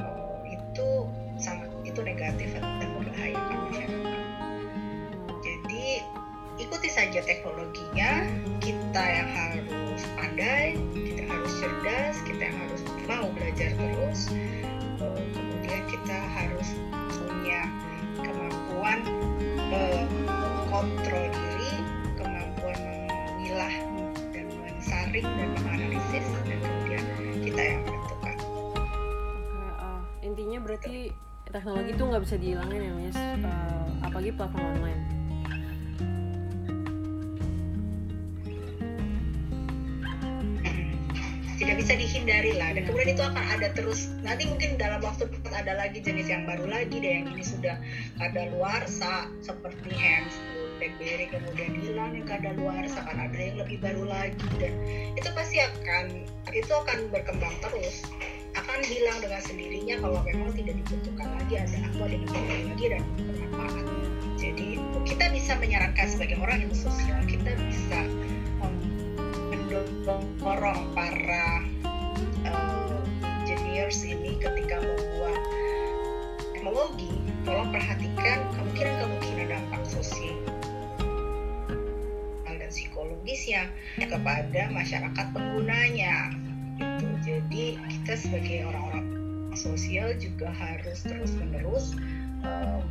uh, 0.05 0.37
itu 0.45 1.09
sangat 1.41 1.73
itu 1.81 1.97
negatif 2.05 2.53
dan 2.61 2.93
masyarakat 3.17 4.23
jadi 5.43 5.85
ikuti 6.61 6.89
saja 6.89 7.19
teknologinya. 7.25 8.25
Kita 8.63 9.03
yang 9.03 9.29
harus 9.33 10.01
pandai 10.15 10.79
kita 10.95 11.27
harus 11.27 11.51
cerdas 11.59 12.15
kita 12.23 12.41
yang 12.49 12.57
harus 12.67 12.81
mau 13.05 13.25
belajar 13.35 13.69
terus. 13.75 14.31
Eh, 15.01 15.23
kemudian 15.35 15.83
kita 15.89 16.17
harus 16.33 16.67
punya 17.27 17.61
kemampuan 18.23 18.99
kontrol 20.71 21.25
diri 21.29 21.52
teknologi 31.63 31.95
itu 31.95 32.03
nggak 32.03 32.23
bisa 32.27 32.35
dihilangin 32.35 32.79
ya 32.83 32.91
mas. 32.91 33.15
Uh, 33.39 33.87
apalagi 34.03 34.35
platform 34.35 34.67
online. 34.67 35.01
Tidak 41.55 41.75
bisa 41.79 41.95
dihindari 41.95 42.51
lah. 42.59 42.75
Dan 42.75 42.83
kemudian 42.83 43.15
itu 43.15 43.23
akan 43.23 43.45
ada 43.47 43.71
terus. 43.71 44.11
Nanti 44.27 44.43
mungkin 44.51 44.75
dalam 44.75 44.99
waktu 45.07 45.31
dekat 45.31 45.55
ada 45.55 45.79
lagi 45.79 46.03
jenis 46.03 46.27
yang 46.27 46.43
baru 46.43 46.67
lagi 46.67 46.99
deh. 46.99 47.23
Yang 47.23 47.31
ini 47.31 47.43
sudah 47.47 47.75
ada 48.19 48.41
luar 48.51 48.83
sa 48.83 49.31
seperti 49.39 49.95
handphone 49.95 50.75
BlackBerry 50.83 51.31
kemudian 51.31 51.79
hilang 51.79 52.11
yang 52.11 52.27
kada 52.27 52.51
luar 52.59 52.83
akan 52.83 53.17
ada 53.31 53.39
yang 53.39 53.55
lebih 53.55 53.79
baru 53.79 54.03
lagi. 54.03 54.47
Dan 54.59 54.75
itu 55.15 55.31
pasti 55.31 55.63
akan 55.63 56.27
itu 56.51 56.73
akan 56.75 57.07
berkembang 57.07 57.55
terus 57.63 58.03
akan 58.83 58.99
hilang 58.99 59.19
dengan 59.23 59.39
sendirinya 59.47 59.95
kalau 60.03 60.19
memang 60.27 60.51
tidak 60.59 60.75
dibutuhkan 60.83 61.27
lagi 61.39 61.55
ada 61.55 61.77
aku 61.87 62.03
ada 62.03 62.15
yang 62.19 62.67
lagi 62.67 62.85
dan 62.91 63.01
bermanfaat 63.15 63.85
jadi 64.35 64.67
kita 65.07 65.25
bisa 65.31 65.51
menyarankan 65.55 66.07
sebagai 66.11 66.35
orang 66.43 66.67
yang 66.67 66.75
sosial 66.75 67.15
kita 67.23 67.55
bisa 67.63 67.99
mendorong 70.03 70.83
para 70.91 71.63
engineers 73.47 74.03
ini 74.03 74.35
ketika 74.35 74.83
membuat 74.83 75.39
teknologi, 76.51 77.23
tolong 77.47 77.71
perhatikan 77.71 78.51
kemungkinan-kemungkinan 78.51 79.47
dampak 79.47 79.83
sosial 79.87 80.43
dan 82.51 82.67
psikologisnya 82.67 83.71
kepada 83.95 84.67
masyarakat 84.75 85.25
penggunanya. 85.31 86.35
Gitu. 86.83 87.12
Jadi 87.23 87.79
kita 87.87 88.19
sebagai 88.19 88.67
orang-orang 88.67 89.07
sosial 89.55 90.11
juga 90.19 90.51
harus 90.51 91.07
terus-menerus 91.07 91.95
uh, 92.43 92.83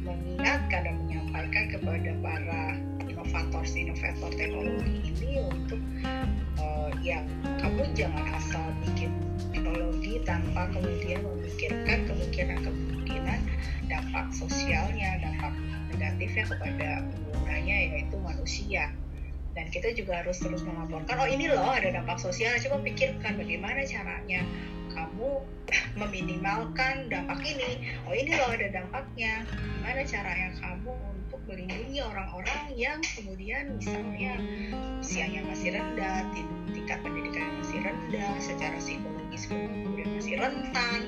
mengingatkan 0.00 0.80
dan 0.88 0.96
menyampaikan 1.04 1.64
kepada 1.76 2.10
para 2.24 2.62
inovator-inovator 3.04 4.32
teknologi 4.32 5.12
ini 5.12 5.44
untuk 5.44 5.80
uh, 6.56 6.88
ya 7.04 7.20
kamu 7.60 7.84
jangan 7.92 8.24
asal 8.40 8.64
bikin 8.80 9.12
teknologi 9.52 10.24
tanpa 10.24 10.72
kemudian 10.72 11.20
memikirkan 11.20 12.08
kemungkinan-kemungkinan 12.08 13.40
dampak 13.92 14.26
sosialnya, 14.32 15.20
dampak 15.20 15.52
negatifnya 15.92 16.44
kepada 16.48 16.88
penggunanya 17.12 17.76
yaitu 17.92 18.16
manusia. 18.24 18.88
Dan 19.56 19.72
kita 19.72 19.96
juga 19.96 20.20
harus 20.20 20.36
terus 20.36 20.60
melaporkan, 20.62 21.16
oh 21.16 21.24
ini 21.24 21.48
loh 21.48 21.64
ada 21.64 21.88
dampak 21.88 22.20
sosial, 22.20 22.52
coba 22.60 22.84
pikirkan 22.84 23.40
bagaimana 23.40 23.88
caranya 23.88 24.44
kamu 24.92 25.40
meminimalkan 26.00 27.08
dampak 27.08 27.40
ini. 27.40 27.96
Oh 28.04 28.12
ini 28.12 28.36
loh 28.36 28.52
ada 28.52 28.68
dampaknya. 28.68 29.48
Gimana 29.48 30.02
caranya 30.04 30.48
kamu 30.60 30.92
untuk 30.92 31.40
melindungi 31.48 32.00
orang-orang 32.04 32.62
yang 32.76 33.00
kemudian 33.16 33.80
misalnya 33.80 34.36
usianya 35.00 35.40
masih 35.48 35.72
rendah, 35.72 36.22
tingkat 36.70 36.98
pendidikan 37.00 37.48
masih 37.64 37.80
rendah, 37.80 38.32
secara 38.38 38.76
psikologis 38.76 39.48
kemudian 39.48 40.08
masih 40.20 40.36
rentan, 40.36 41.00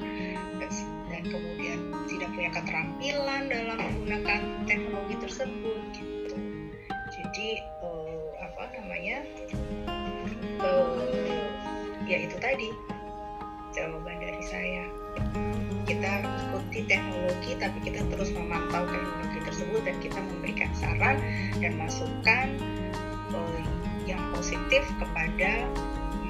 dan 1.18 1.22
kemudian 1.34 1.78
tidak 2.06 2.28
punya 2.32 2.50
keterampilan 2.54 3.42
dalam 3.50 3.76
menggunakan 3.76 4.40
teknologi 4.70 5.14
tersebut 5.18 5.80
gitu. 5.96 6.36
Jadi 7.10 7.48
namanya? 9.08 9.20
Uh, 10.60 11.00
ya 12.04 12.18
itu 12.28 12.36
tadi 12.40 12.68
jawaban 13.72 14.16
dari 14.20 14.42
saya 14.44 14.84
kita 15.88 16.24
ikuti 16.24 16.84
teknologi 16.84 17.52
tapi 17.56 17.78
kita 17.84 18.00
terus 18.12 18.28
memantau 18.36 18.84
teknologi 18.84 19.38
tersebut 19.48 19.80
dan 19.86 19.96
kita 20.04 20.18
memberikan 20.20 20.70
saran 20.76 21.16
dan 21.62 21.72
masukan 21.80 22.46
uh, 23.32 23.60
yang 24.04 24.20
positif 24.36 24.84
kepada 25.00 25.64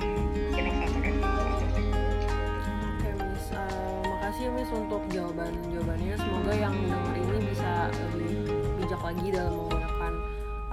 um, 0.02 0.30
inovator 0.54 1.02
dan 1.02 1.14
Miss, 3.18 3.46
makasih 4.06 4.46
Miss 4.54 4.70
untuk 4.70 5.02
jawaban 5.10 5.54
jawabannya. 5.72 6.14
Semoga 6.14 6.52
yang 6.54 6.74
mendengar 6.74 7.14
ini 7.16 7.38
bisa 7.50 7.70
lebih 7.90 8.34
bijak 8.78 9.00
lagi 9.02 9.26
dalam 9.34 9.77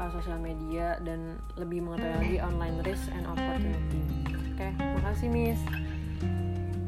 uh, 0.05 0.09
sosial 0.13 0.37
media 0.37 1.01
dan 1.01 1.41
lebih 1.57 1.81
mengetahui 1.81 2.37
lagi 2.37 2.37
online 2.45 2.77
risk 2.85 3.09
and 3.09 3.25
opportunity. 3.25 4.01
Oke, 4.53 4.69
makasih 4.77 5.29
Miss. 5.33 5.61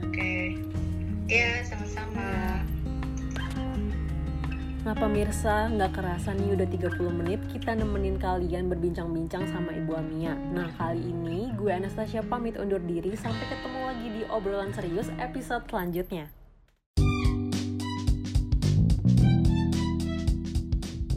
Oke. 0.06 0.62
Ya, 1.28 1.60
sama-sama. 1.66 2.62
Nah 4.88 4.96
pemirsa, 4.96 5.68
nggak 5.68 6.00
kerasa 6.00 6.32
nih 6.32 6.56
udah 6.56 6.64
30 6.64 7.20
menit 7.20 7.44
kita 7.52 7.76
nemenin 7.76 8.16
kalian 8.16 8.72
berbincang-bincang 8.72 9.44
sama 9.52 9.76
Ibu 9.76 9.92
Amia. 10.00 10.32
Nah 10.56 10.72
kali 10.80 11.12
ini 11.12 11.52
gue 11.60 11.68
Anastasia 11.68 12.24
pamit 12.24 12.56
undur 12.56 12.80
diri 12.80 13.12
sampai 13.20 13.52
ketemu 13.52 13.80
lagi 13.84 14.08
di 14.16 14.24
obrolan 14.32 14.72
serius 14.72 15.12
episode 15.20 15.68
selanjutnya. 15.68 16.32